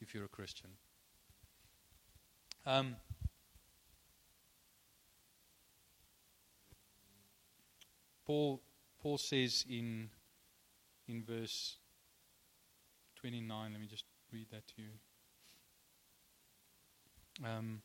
if 0.01 0.15
you're 0.15 0.25
a 0.25 0.29
Christian. 0.29 0.71
Um, 2.65 2.97
Paul, 8.25 8.63
Paul 9.03 9.19
says 9.19 9.67
in, 9.69 10.09
in 11.07 11.23
verse 11.23 11.77
29, 13.17 13.73
let 13.73 13.79
me 13.79 13.87
just 13.87 14.05
read 14.33 14.47
that 14.53 14.67
to 14.69 14.75
you. 14.79 14.89
Um, 17.45 17.83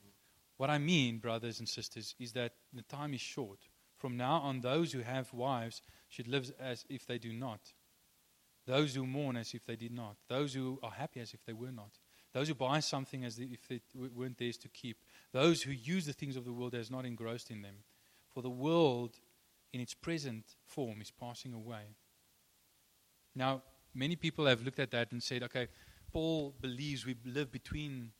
what 0.57 0.69
I 0.69 0.77
mean, 0.77 1.19
brothers 1.19 1.59
and 1.59 1.67
sisters, 1.67 2.15
is 2.19 2.31
that 2.33 2.53
the 2.73 2.81
time 2.83 3.13
is 3.13 3.21
short. 3.21 3.59
From 3.97 4.17
now 4.17 4.39
on, 4.39 4.61
those 4.61 4.91
who 4.91 4.99
have 4.99 5.33
wives 5.33 5.81
should 6.09 6.27
live 6.27 6.51
as 6.59 6.85
if 6.89 7.05
they 7.05 7.17
do 7.17 7.33
not. 7.33 7.73
Those 8.65 8.95
who 8.95 9.05
mourn 9.05 9.37
as 9.37 9.53
if 9.53 9.65
they 9.65 9.75
did 9.75 9.91
not. 9.91 10.17
Those 10.27 10.53
who 10.53 10.79
are 10.81 10.91
happy 10.91 11.19
as 11.19 11.33
if 11.33 11.43
they 11.45 11.53
were 11.53 11.71
not. 11.71 11.99
Those 12.33 12.47
who 12.47 12.55
buy 12.55 12.79
something 12.79 13.23
as 13.23 13.39
if 13.39 13.71
it 13.71 13.83
weren't 13.93 14.37
theirs 14.37 14.57
to 14.57 14.69
keep. 14.69 14.97
Those 15.31 15.61
who 15.61 15.71
use 15.71 16.05
the 16.05 16.13
things 16.13 16.35
of 16.35 16.45
the 16.45 16.51
world 16.51 16.73
as 16.73 16.91
not 16.91 17.05
engrossed 17.05 17.51
in 17.51 17.61
them. 17.61 17.75
For 18.33 18.41
the 18.41 18.49
world, 18.49 19.19
in 19.71 19.79
its 19.79 19.93
present 19.93 20.43
form, 20.65 20.99
is 21.01 21.11
passing 21.11 21.53
away. 21.53 21.95
Now, 23.35 23.61
many 23.93 24.15
people 24.15 24.45
have 24.47 24.63
looked 24.63 24.79
at 24.79 24.91
that 24.91 25.11
and 25.11 25.23
said, 25.23 25.43
okay, 25.43 25.67
Paul 26.11 26.55
believes 26.59 27.05
we 27.05 27.15
live 27.23 27.51
between 27.51 28.11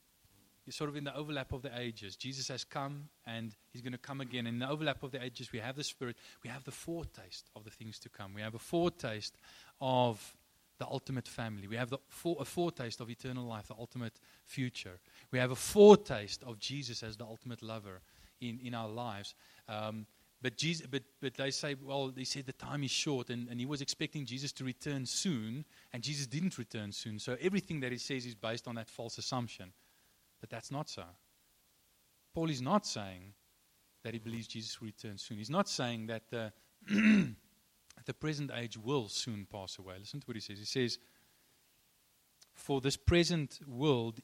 is 0.68 0.76
sort 0.76 0.90
of 0.90 0.96
in 0.96 1.04
the 1.04 1.16
overlap 1.16 1.52
of 1.54 1.62
the 1.62 1.80
ages. 1.80 2.16
Jesus 2.16 2.48
has 2.48 2.64
come 2.64 3.10
and 3.26 3.56
he's 3.72 3.82
going 3.82 3.94
to 3.94 4.00
come 4.00 4.22
again. 4.22 4.48
In 4.48 4.60
the 4.60 4.70
overlap 4.70 5.04
of 5.04 5.12
the 5.12 5.24
ages, 5.24 5.52
we 5.52 5.60
have 5.60 5.76
the 5.76 5.84
Spirit. 5.84 6.18
We 6.44 6.50
have 6.50 6.64
the 6.64 6.72
foretaste 6.72 7.50
of 7.56 7.64
the 7.64 7.70
things 7.70 8.00
to 8.00 8.10
come. 8.10 8.34
We 8.34 8.42
have 8.42 8.56
a 8.56 8.60
foretaste 8.60 9.38
of 9.80 10.36
the 10.80 10.88
ultimate 10.88 11.28
family. 11.28 11.68
We 11.68 11.78
have 11.78 11.90
the 11.90 12.00
for, 12.10 12.36
a 12.40 12.46
foretaste 12.46 13.00
of 13.00 13.10
eternal 13.10 13.46
life, 13.46 13.68
the 13.68 13.76
ultimate 13.80 14.20
future. 14.46 15.00
We 15.32 15.40
have 15.40 15.52
a 15.52 15.56
foretaste 15.56 16.44
of 16.44 16.60
Jesus 16.60 17.04
as 17.04 17.18
the 17.18 17.26
ultimate 17.26 17.62
lover 17.62 18.02
in, 18.42 18.60
in 18.64 18.74
our 18.74 18.90
lives. 18.90 19.36
Um, 19.70 20.06
but, 20.42 20.58
Jesus, 20.58 20.86
but, 20.86 21.04
but 21.22 21.34
they 21.36 21.50
say, 21.50 21.76
well, 21.82 22.10
they 22.10 22.24
said 22.24 22.46
the 22.46 22.54
time 22.54 22.84
is 22.84 22.92
short, 22.92 23.30
and, 23.30 23.48
and 23.50 23.60
he 23.60 23.66
was 23.66 23.82
expecting 23.82 24.26
Jesus 24.26 24.52
to 24.54 24.64
return 24.64 25.06
soon, 25.06 25.66
and 25.94 26.04
Jesus 26.04 26.28
didn't 26.28 26.58
return 26.58 26.92
soon. 26.92 27.20
So 27.20 27.38
everything 27.42 27.80
that 27.80 27.92
he 27.92 27.98
says 27.98 28.26
is 28.26 28.36
based 28.36 28.68
on 28.68 28.76
that 28.76 28.90
false 28.90 29.18
assumption. 29.18 29.72
But 30.46 30.52
that's 30.52 30.70
not 30.70 30.88
so. 30.88 31.02
Paul 32.36 32.52
is 32.52 32.62
not 32.62 32.86
saying 32.86 33.34
that 34.04 34.14
he 34.14 34.20
believes 34.20 34.46
Jesus 34.46 34.80
will 34.80 34.86
return 34.86 35.18
soon. 35.18 35.40
He's 35.40 35.50
not 35.50 35.68
saying 35.68 36.06
that 36.06 36.30
the, 36.30 36.54
the 38.06 38.14
present 38.14 38.52
age 38.56 38.78
will 38.78 39.08
soon 39.08 39.48
pass 39.52 39.80
away. 39.80 39.96
Listen 39.98 40.20
to 40.20 40.28
what 40.28 40.36
he 40.36 40.42
says. 40.42 40.60
He 40.60 40.66
says, 40.66 41.00
For 42.54 42.80
this 42.80 42.96
present 42.96 43.60
world, 43.68 44.20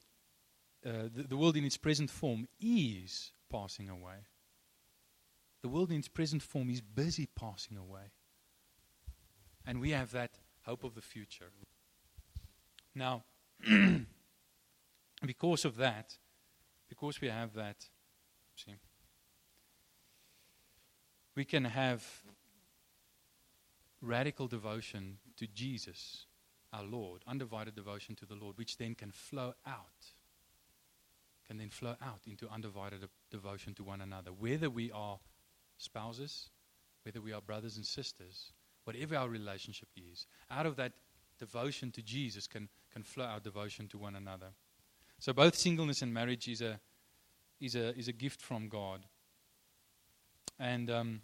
uh, 0.86 1.10
the, 1.12 1.24
the 1.24 1.38
world 1.38 1.58
in 1.58 1.66
its 1.66 1.78
present 1.78 2.12
form 2.12 2.48
is 2.60 3.32
passing 3.52 3.90
away. 3.90 4.28
The 5.64 5.70
world 5.70 5.90
in 5.90 5.98
its 5.98 6.08
present 6.08 6.44
form 6.44 6.70
is 6.70 6.82
busy 6.82 7.26
passing 7.36 7.78
away. 7.78 8.12
And 9.66 9.82
we 9.82 9.90
have 9.90 10.12
that 10.12 10.38
hope 10.68 10.84
of 10.84 10.94
the 10.94 11.02
future. 11.02 11.50
Now, 12.94 13.24
because 15.28 15.66
of 15.66 15.78
that, 15.78 16.18
because 16.90 17.22
we 17.22 17.30
have 17.30 17.54
that, 17.54 17.86
see, 18.56 18.76
we 21.36 21.46
can 21.46 21.66
have 21.66 22.06
radical 24.02 24.48
devotion 24.48 25.18
to 25.38 25.48
Jesus, 25.48 26.26
our 26.74 26.84
Lord, 26.84 27.22
undivided 27.28 27.76
devotion 27.76 28.16
to 28.16 28.26
the 28.26 28.36
Lord, 28.36 28.58
which 28.58 28.78
then 28.78 28.96
can 28.96 29.12
flow 29.12 29.54
out, 29.66 30.14
can 31.48 31.58
then 31.58 31.70
flow 31.70 31.96
out 32.02 32.22
into 32.28 32.50
undivided 32.50 33.08
devotion 33.30 33.74
to 33.76 33.84
one 33.84 34.02
another, 34.02 34.32
whether 34.32 34.70
we 34.70 34.92
are 34.92 35.20
spouses, 35.78 36.50
whether 37.04 37.22
we 37.22 37.34
are 37.34 37.42
brothers 37.42 37.78
and 37.78 37.86
sisters, 37.86 38.52
whatever 38.84 39.16
our 39.16 39.30
relationship 39.30 39.90
is, 39.96 40.26
out 40.50 40.66
of 40.66 40.76
that 40.76 40.94
devotion 41.40 41.92
to 41.92 42.02
Jesus 42.02 42.48
can, 42.48 42.70
can 42.92 43.04
flow 43.04 43.26
our 43.26 43.40
devotion 43.40 43.88
to 43.88 43.98
one 43.98 44.16
another. 44.16 44.48
So 45.22 45.34
both 45.34 45.56
singleness 45.56 46.02
and 46.02 46.12
marriage 46.12 46.48
is 46.48 46.62
a 46.62 46.80
is 47.60 47.76
a 47.76 47.96
is 47.96 48.08
a 48.08 48.12
gift 48.12 48.42
from 48.42 48.70
God, 48.70 49.06
and 50.58 50.90
um, 50.90 51.22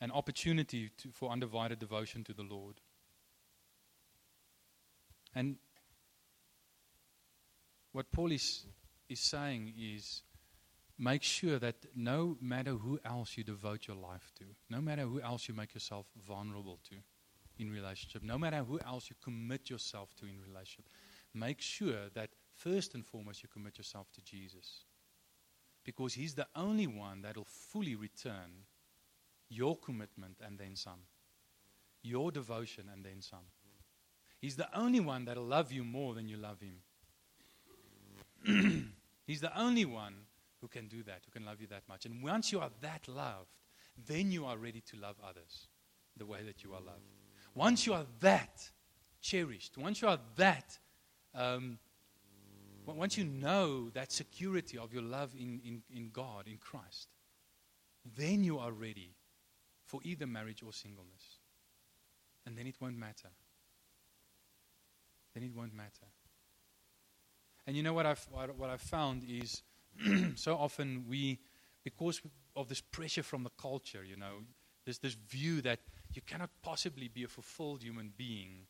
an 0.00 0.12
opportunity 0.12 0.90
to, 0.98 1.08
for 1.10 1.28
undivided 1.28 1.80
devotion 1.80 2.22
to 2.22 2.32
the 2.32 2.44
Lord. 2.44 2.76
And 5.34 5.56
what 7.90 8.12
Paul 8.12 8.30
is 8.30 8.64
is 9.08 9.18
saying 9.18 9.74
is 9.76 10.22
make 10.96 11.24
sure 11.24 11.58
that 11.58 11.74
no 11.96 12.36
matter 12.40 12.74
who 12.74 13.00
else 13.04 13.36
you 13.36 13.42
devote 13.42 13.88
your 13.88 13.96
life 13.96 14.30
to, 14.38 14.44
no 14.70 14.80
matter 14.80 15.02
who 15.02 15.20
else 15.20 15.48
you 15.48 15.54
make 15.54 15.74
yourself 15.74 16.06
vulnerable 16.28 16.78
to 16.90 16.94
in 17.58 17.72
relationship, 17.72 18.22
no 18.22 18.38
matter 18.38 18.62
who 18.62 18.78
else 18.86 19.10
you 19.10 19.16
commit 19.20 19.68
yourself 19.68 20.14
to 20.20 20.26
in 20.26 20.40
relationship, 20.48 20.86
make 21.34 21.60
sure 21.60 22.08
that 22.14 22.30
first 22.62 22.94
and 22.94 23.04
foremost, 23.04 23.42
you 23.42 23.48
commit 23.48 23.78
yourself 23.78 24.10
to 24.12 24.22
Jesus. 24.22 24.84
Because 25.84 26.14
He's 26.14 26.34
the 26.34 26.46
only 26.54 26.86
one 26.86 27.22
that 27.22 27.36
will 27.36 27.46
fully 27.46 27.94
return 27.94 28.66
your 29.48 29.76
commitment 29.76 30.36
and 30.44 30.58
then 30.58 30.76
some, 30.76 31.00
your 32.02 32.30
devotion 32.30 32.84
and 32.92 33.04
then 33.04 33.20
some. 33.20 33.46
He's 34.40 34.56
the 34.56 34.68
only 34.76 35.00
one 35.00 35.24
that 35.26 35.36
will 35.36 35.44
love 35.44 35.70
you 35.70 35.84
more 35.84 36.14
than 36.14 36.28
you 36.28 36.36
love 36.36 36.58
Him. 36.60 36.82
He's 39.26 39.40
the 39.40 39.56
only 39.58 39.84
one 39.84 40.14
who 40.60 40.68
can 40.68 40.88
do 40.88 41.02
that, 41.04 41.22
who 41.24 41.30
can 41.30 41.44
love 41.44 41.60
you 41.60 41.66
that 41.68 41.82
much. 41.88 42.06
And 42.06 42.22
once 42.22 42.50
you 42.52 42.60
are 42.60 42.70
that 42.80 43.06
loved, 43.08 43.50
then 44.06 44.32
you 44.32 44.46
are 44.46 44.56
ready 44.56 44.80
to 44.80 44.96
love 44.96 45.16
others 45.26 45.68
the 46.16 46.26
way 46.26 46.42
that 46.44 46.64
you 46.64 46.72
are 46.72 46.80
loved. 46.80 47.06
Once 47.54 47.86
you 47.86 47.92
are 47.92 48.06
that 48.20 48.68
cherished, 49.20 49.76
once 49.76 50.00
you 50.02 50.08
are 50.08 50.18
that 50.36 50.78
um, 51.34 51.78
once 52.86 53.16
you 53.16 53.24
know 53.24 53.90
that 53.90 54.10
security 54.12 54.78
of 54.78 54.92
your 54.92 55.02
love 55.02 55.34
in, 55.38 55.60
in, 55.64 55.82
in 55.94 56.10
God, 56.12 56.46
in 56.46 56.58
Christ, 56.58 57.08
then 58.16 58.42
you 58.42 58.58
are 58.58 58.72
ready 58.72 59.14
for 59.84 60.00
either 60.04 60.26
marriage 60.26 60.62
or 60.62 60.72
singleness. 60.72 61.38
And 62.44 62.56
then 62.56 62.66
it 62.66 62.76
won't 62.80 62.96
matter. 62.96 63.28
Then 65.34 65.44
it 65.44 65.54
won't 65.54 65.74
matter. 65.74 66.06
And 67.66 67.76
you 67.76 67.82
know 67.82 67.92
what 67.92 68.06
I've, 68.06 68.26
what 68.56 68.70
I've 68.70 68.80
found 68.80 69.24
is 69.28 69.62
so 70.34 70.56
often 70.56 71.04
we, 71.08 71.38
because 71.84 72.20
of 72.56 72.68
this 72.68 72.80
pressure 72.80 73.22
from 73.22 73.44
the 73.44 73.50
culture, 73.50 74.04
you 74.04 74.16
know, 74.16 74.42
there's 74.84 74.98
this 74.98 75.14
view 75.14 75.62
that 75.62 75.78
you 76.12 76.22
cannot 76.22 76.50
possibly 76.62 77.08
be 77.08 77.22
a 77.24 77.28
fulfilled 77.28 77.82
human 77.82 78.12
being 78.16 78.66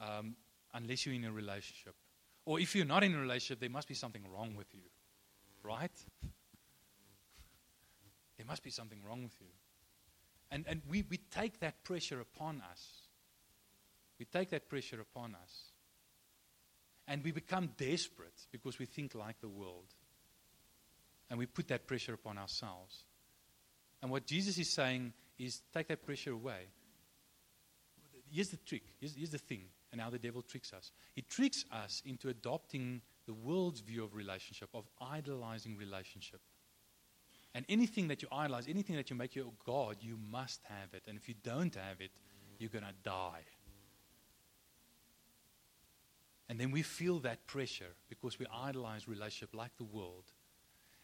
um, 0.00 0.36
unless 0.74 1.06
you're 1.06 1.14
in 1.14 1.24
a 1.24 1.32
relationship. 1.32 1.94
Or 2.44 2.58
if 2.58 2.74
you're 2.74 2.84
not 2.84 3.04
in 3.04 3.14
a 3.14 3.18
relationship, 3.18 3.60
there 3.60 3.70
must 3.70 3.88
be 3.88 3.94
something 3.94 4.22
wrong 4.32 4.54
with 4.56 4.72
you. 4.74 4.88
Right? 5.62 5.92
There 8.38 8.46
must 8.46 8.64
be 8.64 8.70
something 8.70 8.98
wrong 9.06 9.22
with 9.22 9.40
you. 9.40 9.46
And, 10.50 10.64
and 10.66 10.82
we, 10.88 11.04
we 11.08 11.18
take 11.18 11.60
that 11.60 11.84
pressure 11.84 12.20
upon 12.20 12.60
us 12.72 13.02
we 14.22 14.26
take 14.26 14.50
that 14.50 14.68
pressure 14.68 15.00
upon 15.00 15.34
us. 15.34 15.72
And 17.08 17.24
we 17.24 17.32
become 17.32 17.70
desperate 17.76 18.46
because 18.52 18.78
we 18.78 18.86
think 18.86 19.16
like 19.16 19.40
the 19.40 19.48
world. 19.48 19.86
And 21.28 21.40
we 21.40 21.46
put 21.46 21.66
that 21.68 21.88
pressure 21.88 22.14
upon 22.14 22.38
ourselves. 22.38 23.02
And 24.00 24.12
what 24.12 24.24
Jesus 24.24 24.58
is 24.58 24.72
saying 24.72 25.12
is 25.40 25.60
take 25.74 25.88
that 25.88 26.06
pressure 26.06 26.30
away. 26.30 26.68
Here's 28.30 28.50
the 28.50 28.58
trick. 28.58 28.84
Here's, 29.00 29.16
here's 29.16 29.30
the 29.30 29.38
thing, 29.38 29.64
and 29.92 30.00
how 30.00 30.10
the 30.10 30.18
devil 30.18 30.42
tricks 30.42 30.72
us. 30.72 30.90
He 31.14 31.22
tricks 31.22 31.64
us 31.70 32.02
into 32.04 32.28
adopting 32.30 33.02
the 33.26 33.34
world's 33.34 33.80
view 33.80 34.02
of 34.02 34.14
relationship, 34.14 34.70
of 34.74 34.84
idolizing 35.00 35.76
relationship. 35.76 36.40
And 37.54 37.66
anything 37.68 38.08
that 38.08 38.22
you 38.22 38.28
idolize, 38.32 38.66
anything 38.66 38.96
that 38.96 39.10
you 39.10 39.16
make 39.16 39.36
your 39.36 39.52
God, 39.64 39.96
you 40.00 40.18
must 40.30 40.60
have 40.64 40.94
it. 40.94 41.02
And 41.06 41.18
if 41.18 41.28
you 41.28 41.34
don't 41.42 41.74
have 41.74 42.00
it, 42.00 42.10
you're 42.58 42.70
going 42.70 42.84
to 42.84 42.94
die. 43.04 43.44
And 46.48 46.58
then 46.58 46.70
we 46.70 46.82
feel 46.82 47.18
that 47.20 47.46
pressure 47.46 47.94
because 48.08 48.38
we 48.38 48.46
idolize 48.52 49.06
relationship 49.06 49.54
like 49.54 49.76
the 49.76 49.84
world. 49.84 50.24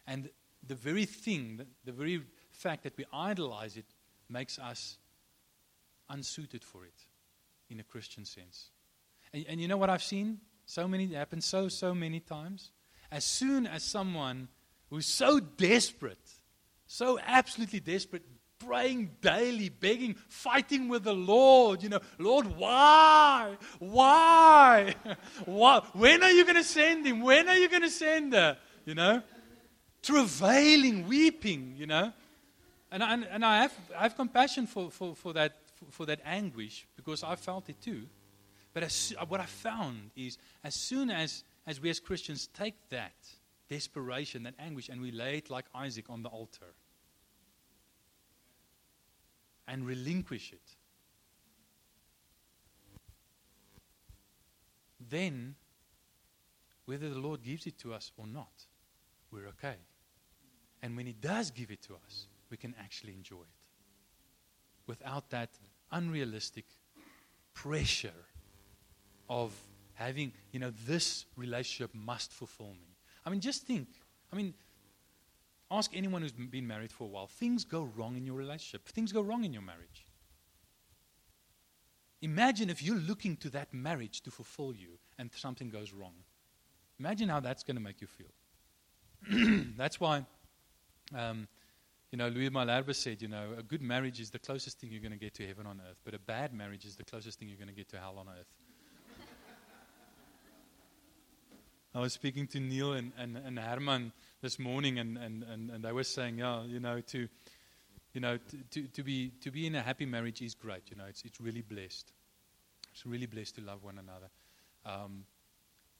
And 0.07 0.29
the 0.67 0.75
very 0.75 1.05
thing, 1.05 1.57
the, 1.57 1.67
the 1.85 1.91
very 1.91 2.21
fact 2.51 2.83
that 2.83 2.97
we 2.97 3.05
idolize 3.13 3.77
it, 3.77 3.85
makes 4.29 4.59
us 4.59 4.97
unsuited 6.09 6.63
for 6.63 6.85
it 6.85 7.05
in 7.69 7.79
a 7.79 7.83
Christian 7.83 8.25
sense. 8.25 8.69
And, 9.33 9.45
and 9.49 9.61
you 9.61 9.67
know 9.67 9.77
what 9.77 9.89
I've 9.89 10.03
seen? 10.03 10.39
So 10.65 10.87
many, 10.87 11.05
it 11.05 11.15
happens 11.15 11.45
so, 11.45 11.67
so 11.67 11.93
many 11.93 12.19
times. 12.19 12.71
As 13.11 13.25
soon 13.25 13.65
as 13.65 13.83
someone 13.83 14.49
who's 14.89 15.07
so 15.07 15.39
desperate, 15.39 16.29
so 16.85 17.19
absolutely 17.25 17.79
desperate, 17.79 18.23
praying 18.59 19.09
daily, 19.21 19.69
begging, 19.69 20.15
fighting 20.27 20.89
with 20.89 21.03
the 21.03 21.13
Lord. 21.13 21.81
You 21.81 21.89
know, 21.89 21.99
Lord, 22.17 22.55
why? 22.57 23.57
Why? 23.79 24.93
why? 25.45 25.81
When 25.93 26.23
are 26.23 26.31
you 26.31 26.43
going 26.43 26.57
to 26.57 26.63
send 26.63 27.05
him? 27.05 27.21
When 27.21 27.47
are 27.47 27.55
you 27.55 27.69
going 27.69 27.81
to 27.81 27.89
send 27.89 28.33
her? 28.33 28.57
You 28.85 28.95
know, 28.95 29.21
travailing, 30.01 31.07
weeping, 31.07 31.75
you 31.77 31.87
know. 31.87 32.11
And, 32.91 33.03
and, 33.03 33.25
and 33.29 33.45
I, 33.45 33.61
have, 33.61 33.73
I 33.97 34.03
have 34.03 34.15
compassion 34.15 34.65
for, 34.67 34.89
for, 34.89 35.15
for, 35.15 35.33
that, 35.33 35.55
for, 35.75 35.85
for 35.91 36.05
that 36.07 36.21
anguish 36.25 36.87
because 36.95 37.23
I 37.23 37.35
felt 37.35 37.69
it 37.69 37.81
too. 37.81 38.07
But 38.73 38.83
as, 38.83 39.13
what 39.27 39.39
I 39.39 39.45
found 39.45 40.11
is 40.15 40.37
as 40.63 40.75
soon 40.75 41.09
as, 41.09 41.43
as 41.65 41.81
we 41.81 41.89
as 41.89 41.99
Christians 41.99 42.47
take 42.53 42.75
that 42.89 43.13
desperation, 43.69 44.43
that 44.43 44.55
anguish, 44.59 44.89
and 44.89 45.01
we 45.01 45.11
lay 45.11 45.37
it 45.37 45.49
like 45.49 45.65
Isaac 45.73 46.05
on 46.09 46.23
the 46.23 46.29
altar, 46.29 46.73
and 49.67 49.85
relinquish 49.85 50.51
it. 50.51 50.75
Then, 55.09 55.55
whether 56.85 57.09
the 57.09 57.19
Lord 57.19 57.43
gives 57.43 57.67
it 57.67 57.77
to 57.79 57.93
us 57.93 58.11
or 58.17 58.27
not, 58.27 58.65
we're 59.31 59.47
okay. 59.47 59.75
And 60.81 60.95
when 60.95 61.05
He 61.05 61.13
does 61.13 61.51
give 61.51 61.71
it 61.71 61.81
to 61.83 61.93
us, 62.05 62.27
we 62.49 62.57
can 62.57 62.73
actually 62.79 63.13
enjoy 63.13 63.41
it 63.41 63.59
without 64.87 65.29
that 65.29 65.49
unrealistic 65.91 66.65
pressure 67.53 68.25
of 69.29 69.53
having, 69.93 70.31
you 70.51 70.59
know, 70.59 70.71
this 70.87 71.25
relationship 71.35 71.91
must 71.93 72.31
fulfill 72.31 72.73
me. 72.73 72.95
I 73.25 73.29
mean, 73.29 73.41
just 73.41 73.63
think. 73.63 73.87
I 74.31 74.35
mean, 74.35 74.53
Ask 75.71 75.95
anyone 75.95 76.23
who's 76.23 76.31
been 76.31 76.65
married 76.65 76.91
for 76.91 77.03
a 77.03 77.07
while. 77.07 77.27
Things 77.27 77.63
go 77.63 77.89
wrong 77.95 78.17
in 78.17 78.25
your 78.25 78.35
relationship, 78.35 78.87
things 78.87 79.11
go 79.11 79.21
wrong 79.21 79.43
in 79.43 79.53
your 79.53 79.61
marriage. 79.61 80.05
Imagine 82.21 82.69
if 82.69 82.83
you're 82.83 82.97
looking 82.97 83.37
to 83.37 83.49
that 83.51 83.73
marriage 83.73 84.21
to 84.21 84.31
fulfill 84.31 84.73
you 84.73 84.99
and 85.17 85.29
something 85.33 85.69
goes 85.69 85.93
wrong. 85.93 86.13
Imagine 86.99 87.29
how 87.29 87.39
that's 87.39 87.63
going 87.63 87.77
to 87.77 87.81
make 87.81 88.01
you 88.01 88.07
feel. 88.07 89.63
that's 89.77 90.01
why, 90.01 90.25
um, 91.15 91.47
you 92.11 92.17
know, 92.17 92.27
Louis 92.27 92.49
Malherbe 92.49 92.93
said, 92.93 93.21
you 93.21 93.29
know, 93.29 93.51
a 93.57 93.63
good 93.63 93.81
marriage 93.81 94.19
is 94.19 94.31
the 94.31 94.39
closest 94.39 94.79
thing 94.79 94.91
you're 94.91 95.01
going 95.01 95.13
to 95.13 95.17
get 95.17 95.33
to 95.35 95.47
heaven 95.47 95.65
on 95.65 95.79
earth, 95.89 95.99
but 96.03 96.13
a 96.13 96.19
bad 96.19 96.53
marriage 96.53 96.83
is 96.83 96.97
the 96.97 97.05
closest 97.05 97.39
thing 97.39 97.47
you're 97.47 97.57
going 97.57 97.69
to 97.69 97.73
get 97.73 97.87
to 97.89 97.97
hell 97.97 98.17
on 98.17 98.27
earth. 98.27 98.47
I 101.93 101.99
was 101.99 102.13
speaking 102.13 102.45
to 102.47 102.59
Neil 102.59 102.93
and, 102.93 103.11
and, 103.17 103.35
and 103.37 103.57
Herman 103.57 104.11
this 104.41 104.59
morning, 104.59 104.99
and, 104.99 105.17
and, 105.17 105.43
and, 105.43 105.71
and 105.71 105.83
they 105.83 105.91
were 105.91 106.03
saying, 106.03 106.37
yeah, 106.37 106.63
you 106.63 106.79
know, 106.79 107.01
to, 107.01 107.27
you 108.13 108.21
know, 108.21 108.37
to, 108.37 108.57
to, 108.71 108.87
to, 108.87 109.03
be, 109.03 109.31
to 109.41 109.49
be 109.49 109.65
in 109.65 109.75
a 109.75 109.81
happy 109.81 110.05
marriage 110.05 110.41
is 110.41 110.53
great. 110.53 110.83
You 110.91 110.97
know, 110.97 111.05
it's, 111.09 111.23
it's 111.23 111.41
really 111.41 111.61
blessed. 111.61 112.11
It's 112.93 113.05
really 113.05 113.25
blessed 113.25 113.55
to 113.55 113.61
love 113.61 113.83
one 113.83 113.97
another. 113.97 114.29
Um, 114.85 115.25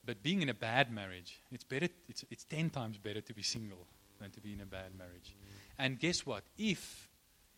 but 0.05 0.21
being 0.21 0.41
in 0.41 0.49
a 0.49 0.53
bad 0.53 0.91
marriage, 0.91 1.41
it's 1.51 1.63
better. 1.63 1.87
It's, 2.07 2.23
it's 2.29 2.43
ten 2.43 2.69
times 2.69 2.97
better 2.97 3.21
to 3.21 3.33
be 3.33 3.41
single 3.41 3.85
than 4.21 4.31
to 4.31 4.41
be 4.41 4.53
in 4.53 4.61
a 4.61 4.65
bad 4.65 4.95
marriage. 4.97 5.35
And 5.77 5.99
guess 5.99 6.25
what? 6.25 6.43
If 6.57 7.09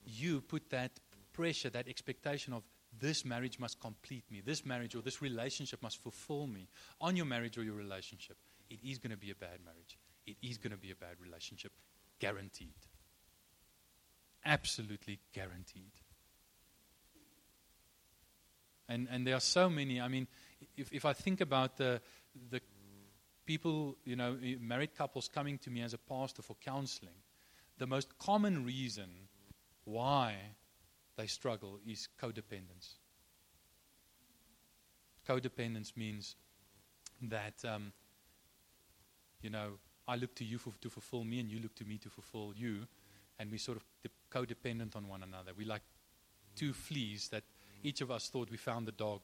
you 0.06 0.41
put 0.41 0.70
that 0.70 0.91
pressure, 1.34 1.70
that 1.70 1.88
expectation 1.88 2.54
of 2.54 2.63
this 3.01 3.25
marriage 3.25 3.59
must 3.59 3.79
complete 3.79 4.23
me, 4.31 4.41
this 4.45 4.65
marriage 4.65 4.95
or 4.95 5.01
this 5.01 5.21
relationship 5.21 5.81
must 5.81 5.97
fulfill 6.01 6.47
me 6.47 6.67
on 7.01 7.15
your 7.15 7.25
marriage 7.25 7.57
or 7.57 7.63
your 7.63 7.75
relationship, 7.75 8.37
it 8.69 8.79
is 8.83 8.99
going 8.99 9.11
to 9.11 9.17
be 9.17 9.31
a 9.31 9.35
bad 9.35 9.59
marriage. 9.65 9.97
It 10.25 10.37
is 10.41 10.57
going 10.57 10.71
to 10.71 10.77
be 10.77 10.91
a 10.91 10.95
bad 10.95 11.15
relationship. 11.19 11.71
Guaranteed. 12.19 12.75
Absolutely 14.45 15.19
guaranteed. 15.33 15.91
And, 18.87 19.07
and 19.09 19.25
there 19.25 19.35
are 19.35 19.41
so 19.41 19.69
many. 19.69 19.99
I 19.99 20.07
mean, 20.07 20.27
if, 20.77 20.93
if 20.93 21.05
I 21.05 21.13
think 21.13 21.41
about 21.41 21.77
the, 21.77 22.01
the 22.49 22.61
people, 23.45 23.97
you 24.03 24.15
know, 24.15 24.37
eh, 24.43 24.55
married 24.59 24.95
couples 24.95 25.27
coming 25.27 25.57
to 25.59 25.69
me 25.69 25.81
as 25.81 25.93
a 25.93 25.97
pastor 25.97 26.41
for 26.41 26.55
counseling, 26.63 27.15
the 27.77 27.87
most 27.87 28.17
common 28.19 28.63
reason 28.63 29.09
why 29.85 30.35
they 31.17 31.28
struggle 31.28 31.80
is 31.88 32.08
codependence. 32.21 32.95
Codependence 35.28 35.95
means 35.95 36.36
that, 37.21 37.54
um, 37.67 37.93
you 39.41 39.50
know, 39.50 39.74
I 40.08 40.15
look 40.15 40.34
to 40.36 40.43
you 40.43 40.58
for, 40.58 40.74
to 40.82 40.89
fulfill 40.89 41.24
me, 41.24 41.39
and 41.39 41.50
you 41.50 41.60
look 41.60 41.76
to 41.76 41.86
me 41.86 41.97
to 42.00 42.10
fulfill 42.10 42.54
you, 42.56 42.88
and 43.39 43.52
we 43.52 43.58
sort 43.58 43.78
of 43.78 43.84
de- 44.04 44.10
codependent 44.32 44.95
on 44.95 45.08
one 45.08 45.24
another. 45.24 45.52
We 45.58 45.65
like 45.65 45.84
two 46.56 46.74
fleas 46.74 47.30
that 47.30 47.43
each 47.84 48.02
of 48.02 48.12
us 48.12 48.28
thought 48.30 48.50
we 48.50 48.58
found 48.58 48.88
the 48.88 48.91
dog, 48.91 49.21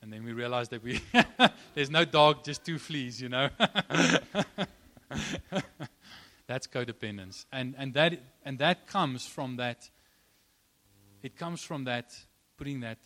and 0.00 0.12
then 0.12 0.24
we 0.24 0.32
realized 0.32 0.70
that 0.70 0.82
we 0.82 1.00
there's 1.74 1.90
no 1.90 2.04
dog, 2.04 2.44
just 2.44 2.64
two 2.64 2.78
fleas, 2.78 3.20
you 3.20 3.28
know. 3.28 3.48
That's 6.46 6.66
codependence, 6.66 7.44
and 7.52 7.74
and 7.78 7.94
that 7.94 8.20
and 8.44 8.58
that 8.58 8.86
comes 8.86 9.26
from 9.26 9.56
that 9.56 9.88
it 11.22 11.36
comes 11.36 11.62
from 11.62 11.84
that 11.84 12.14
putting 12.56 12.80
that 12.80 12.98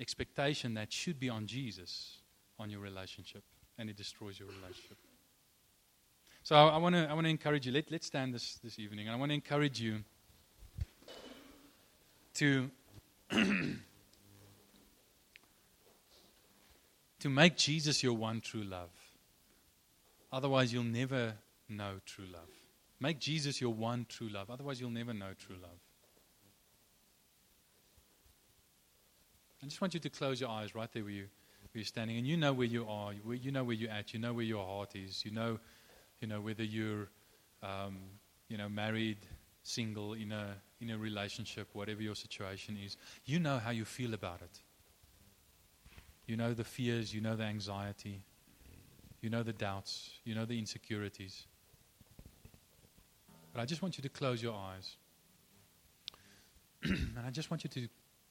expectation 0.00 0.74
that 0.74 0.92
should 0.92 1.18
be 1.18 1.28
on 1.28 1.46
Jesus 1.46 2.18
on 2.58 2.70
your 2.70 2.80
relationship, 2.80 3.42
and 3.78 3.88
it 3.88 3.96
destroys 3.96 4.38
your 4.38 4.48
relationship. 4.48 4.98
So 6.42 6.56
I, 6.56 6.76
want 6.76 6.94
to 6.94 7.08
I 7.08 7.14
want 7.14 7.24
to 7.24 7.30
encourage 7.30 7.66
you. 7.66 7.72
Let 7.72 7.90
let's 7.90 8.06
stand 8.06 8.34
this 8.34 8.58
this 8.62 8.78
evening, 8.78 9.06
and 9.06 9.16
I 9.16 9.18
want 9.18 9.30
to 9.30 9.34
encourage 9.34 9.80
you 9.80 10.04
to 12.34 12.70
to 17.20 17.30
make 17.30 17.56
Jesus 17.56 18.02
your 18.02 18.12
one 18.12 18.40
true 18.42 18.64
love. 18.64 18.90
Otherwise, 20.30 20.72
you'll 20.72 20.84
never 20.84 21.34
know 21.68 22.00
true 22.04 22.26
love. 22.30 22.48
Make 23.00 23.18
Jesus 23.20 23.60
your 23.60 23.72
one 23.72 24.04
true 24.08 24.28
love. 24.28 24.50
Otherwise, 24.50 24.80
you'll 24.80 24.90
never 24.90 25.14
know 25.14 25.32
true 25.38 25.56
love. 25.62 25.78
I 29.64 29.66
just 29.66 29.80
want 29.80 29.94
you 29.94 30.00
to 30.00 30.10
close 30.10 30.42
your 30.42 30.50
eyes 30.50 30.74
right 30.74 30.92
there 30.92 31.04
where, 31.04 31.12
you, 31.12 31.22
where 31.22 31.28
you're 31.72 31.84
standing. 31.86 32.18
And 32.18 32.26
you 32.26 32.36
know 32.36 32.52
where 32.52 32.66
you 32.66 32.86
are. 32.86 33.12
You 33.14 33.50
know 33.50 33.64
where 33.64 33.74
you're 33.74 33.90
at. 33.90 34.12
You 34.12 34.20
know 34.20 34.34
where 34.34 34.44
your 34.44 34.62
heart 34.62 34.94
is. 34.94 35.24
You 35.24 35.30
know, 35.30 35.58
you 36.20 36.28
know 36.28 36.42
whether 36.42 36.62
you're 36.62 37.08
um, 37.62 37.96
you 38.50 38.58
know, 38.58 38.68
married, 38.68 39.16
single, 39.62 40.12
in 40.12 40.32
a, 40.32 40.54
in 40.82 40.90
a 40.90 40.98
relationship, 40.98 41.68
whatever 41.72 42.02
your 42.02 42.14
situation 42.14 42.76
is. 42.84 42.98
You 43.24 43.38
know 43.38 43.58
how 43.58 43.70
you 43.70 43.86
feel 43.86 44.12
about 44.12 44.42
it. 44.42 44.60
You 46.26 46.36
know 46.36 46.52
the 46.52 46.64
fears. 46.64 47.14
You 47.14 47.22
know 47.22 47.34
the 47.34 47.44
anxiety. 47.44 48.20
You 49.22 49.30
know 49.30 49.42
the 49.42 49.54
doubts. 49.54 50.10
You 50.24 50.34
know 50.34 50.44
the 50.44 50.58
insecurities. 50.58 51.46
But 53.54 53.62
I 53.62 53.64
just 53.64 53.80
want 53.80 53.96
you 53.96 54.02
to 54.02 54.10
close 54.10 54.42
your 54.42 54.54
eyes. 54.54 54.96
and 56.82 57.24
I 57.26 57.30
just 57.30 57.50
want 57.50 57.64
you 57.64 57.70
to 57.70 57.88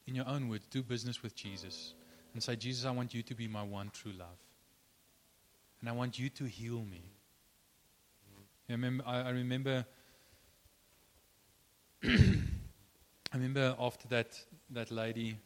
in 0.07 0.15
your 0.15 0.27
own 0.27 0.49
words, 0.49 0.65
do 0.67 0.83
business 0.83 1.23
with 1.23 1.35
Jesus 1.35 1.93
and 2.33 2.41
say, 2.41 2.55
Jesus, 2.55 2.85
I 2.85 2.91
want 2.91 3.13
you 3.13 3.23
to 3.23 3.35
be 3.35 3.47
my 3.47 3.63
one 3.63 3.89
true 3.93 4.11
love. 4.11 4.39
And 5.79 5.89
I 5.89 5.91
want 5.91 6.17
you 6.17 6.29
to 6.29 6.45
heal 6.45 6.79
me. 6.79 7.03
I 8.69 8.73
remember, 8.73 9.03
I, 9.05 9.21
I 9.21 9.29
remember, 9.29 9.85
I 12.03 12.07
remember 13.33 13.75
after 13.79 14.07
that, 14.07 14.39
that 14.71 14.91
lady 14.91 15.37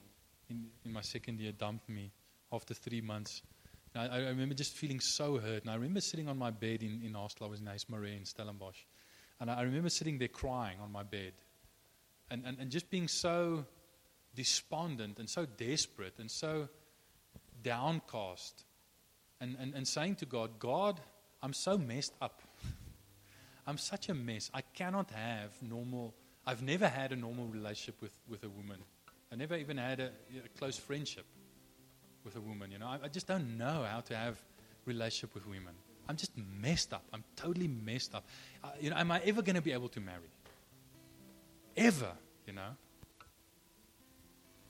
in, 0.49 0.67
in 0.85 0.93
my 0.93 1.01
second 1.01 1.39
year 1.39 1.51
dumped 1.51 1.89
me 1.89 2.11
after 2.51 2.73
three 2.73 3.01
months. 3.01 3.41
I, 3.95 4.07
I 4.07 4.17
remember 4.27 4.53
just 4.53 4.75
feeling 4.75 4.99
so 4.99 5.39
hurt. 5.39 5.63
And 5.63 5.71
I 5.71 5.75
remember 5.75 6.01
sitting 6.01 6.29
on 6.29 6.37
my 6.37 6.51
bed 6.51 6.83
in, 6.83 7.01
in 7.03 7.15
Oslo, 7.15 7.47
I 7.47 7.49
was 7.49 7.59
in 7.59 7.65
Huis 7.65 7.89
Marais 7.89 8.15
in 8.15 8.25
Stellenbosch. 8.25 8.85
And 9.39 9.49
I, 9.49 9.59
I 9.59 9.61
remember 9.63 9.89
sitting 9.89 10.17
there 10.17 10.27
crying 10.27 10.77
on 10.81 10.91
my 10.91 11.03
bed. 11.03 11.33
And, 12.29 12.43
and, 12.45 12.57
and 12.59 12.69
just 12.69 12.89
being 12.89 13.07
so 13.07 13.65
despondent 14.37 15.17
and 15.17 15.27
so 15.27 15.45
desperate 15.45 16.13
and 16.19 16.31
so 16.31 16.69
downcast. 17.63 18.63
And, 19.41 19.57
and, 19.59 19.73
and 19.73 19.87
saying 19.87 20.15
to 20.17 20.25
God, 20.25 20.51
God, 20.59 21.01
I'm 21.41 21.53
so 21.53 21.77
messed 21.77 22.13
up. 22.21 22.41
I'm 23.67 23.77
such 23.77 24.09
a 24.09 24.13
mess. 24.13 24.49
I 24.53 24.61
cannot 24.61 25.11
have 25.11 25.51
normal, 25.61 26.13
I've 26.45 26.61
never 26.61 26.87
had 26.87 27.11
a 27.11 27.15
normal 27.15 27.47
relationship 27.47 28.01
with, 28.01 28.17
with 28.29 28.43
a 28.43 28.49
woman. 28.49 28.77
I 29.31 29.35
never 29.35 29.55
even 29.55 29.77
had 29.77 29.99
a, 29.99 30.11
a 30.45 30.57
close 30.57 30.77
friendship 30.77 31.25
with 32.23 32.35
a 32.35 32.41
woman. 32.41 32.71
You 32.71 32.79
know, 32.79 32.87
I, 32.87 32.99
I 33.03 33.07
just 33.09 33.27
don't 33.27 33.57
know 33.57 33.85
how 33.89 33.99
to 34.01 34.15
have 34.15 34.39
relationship 34.85 35.33
with 35.33 35.45
women. 35.47 35.73
I'm 36.07 36.15
just 36.15 36.31
messed 36.61 36.93
up. 36.93 37.03
I'm 37.11 37.23
totally 37.35 37.67
messed 37.67 38.15
up. 38.15 38.25
Uh, 38.63 38.69
you 38.79 38.89
know, 38.89 38.95
am 38.95 39.11
I 39.11 39.19
ever 39.25 39.41
going 39.41 39.57
to 39.57 39.61
be 39.61 39.73
able 39.73 39.89
to 39.89 39.99
marry? 39.99 40.31
Ever, 41.75 42.11
you 42.45 42.53
know? 42.53 42.75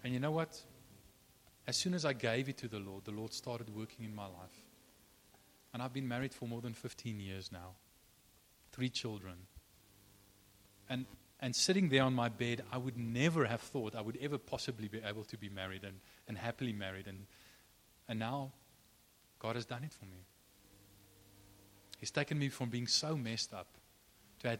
And 0.04 0.14
you 0.14 0.20
know 0.20 0.32
what? 0.32 0.62
As 1.68 1.76
soon 1.76 1.94
as 1.94 2.06
I 2.06 2.14
gave 2.14 2.48
it 2.50 2.58
to 2.58 2.68
the 2.68 2.80
Lord, 2.80 3.06
the 3.06 3.12
Lord 3.12 3.34
started 3.34 3.76
working 3.76 4.06
in 4.06 4.16
my 4.16 4.26
life. 4.26 4.64
And 5.74 5.84
I've 5.84 5.94
been 5.94 6.08
married 6.08 6.34
for 6.34 6.48
more 6.48 6.62
than 6.62 6.74
15 6.74 7.20
years 7.20 7.52
now. 7.52 7.72
Three 8.72 8.90
children. 8.90 9.36
And 10.90 11.06
and 11.40 11.56
sitting 11.56 11.90
there 11.90 12.04
on 12.04 12.14
my 12.14 12.30
bed, 12.30 12.64
I 12.72 12.78
would 12.78 12.98
never 12.98 13.46
have 13.46 13.62
thought 13.62 13.96
I 13.96 14.02
would 14.02 14.18
ever 14.22 14.38
possibly 14.38 14.88
be 14.88 15.02
able 15.06 15.24
to 15.26 15.38
be 15.38 15.50
married 15.50 15.84
and, 15.84 16.00
and 16.28 16.38
happily 16.38 16.74
married. 16.74 17.08
And, 17.08 17.28
and 18.08 18.18
now, 18.18 18.54
God 19.38 19.56
has 19.56 19.66
done 19.66 19.84
it 19.84 19.94
for 19.94 20.06
me. 20.06 20.26
He's 22.00 22.12
taken 22.12 22.40
me 22.40 22.50
from 22.50 22.70
being 22.70 22.88
so 22.88 23.16
messed 23.16 23.54
up 23.54 23.68
to 24.40 24.60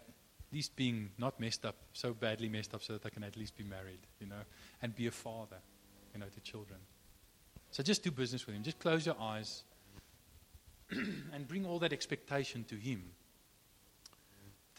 least 0.52 0.76
being 0.76 1.10
not 1.18 1.40
messed 1.40 1.66
up, 1.66 1.76
so 1.94 2.14
badly 2.14 2.50
messed 2.50 2.74
up, 2.74 2.84
so 2.84 2.94
that 2.94 3.06
I 3.06 3.10
can 3.10 3.24
at 3.24 3.36
least 3.36 3.58
be 3.58 3.64
married, 3.64 4.00
you 4.20 4.28
know, 4.28 4.42
and 4.82 4.96
be 4.96 5.08
a 5.08 5.12
father, 5.12 5.58
you 6.14 6.20
know, 6.20 6.28
to 6.34 6.40
children. 6.42 6.80
So 7.72 7.84
just 7.84 8.04
do 8.04 8.12
business 8.12 8.46
with 8.46 8.56
Him. 8.56 8.64
Just 8.64 8.80
close 8.80 9.06
your 9.06 9.20
eyes 9.20 9.64
and 10.92 11.48
bring 11.48 11.66
all 11.66 11.80
that 11.80 11.94
expectation 11.94 12.64
to 12.66 12.76
Him. 12.76 13.04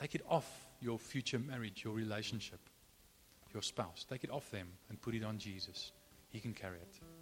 Take 0.01 0.15
it 0.15 0.23
off 0.29 0.67
your 0.81 0.99
future 0.99 1.39
marriage, 1.39 1.83
your 1.85 1.93
relationship, 1.93 2.61
your 3.53 3.63
spouse. 3.63 4.07
Take 4.09 4.25
it 4.25 4.31
off 4.31 4.51
them 4.51 4.69
and 4.89 5.01
put 5.01 5.15
it 5.15 5.25
on 5.25 5.39
Jesus. 5.39 5.93
He 6.31 6.41
can 6.41 6.55
carry 6.55 6.77
it. 6.77 7.18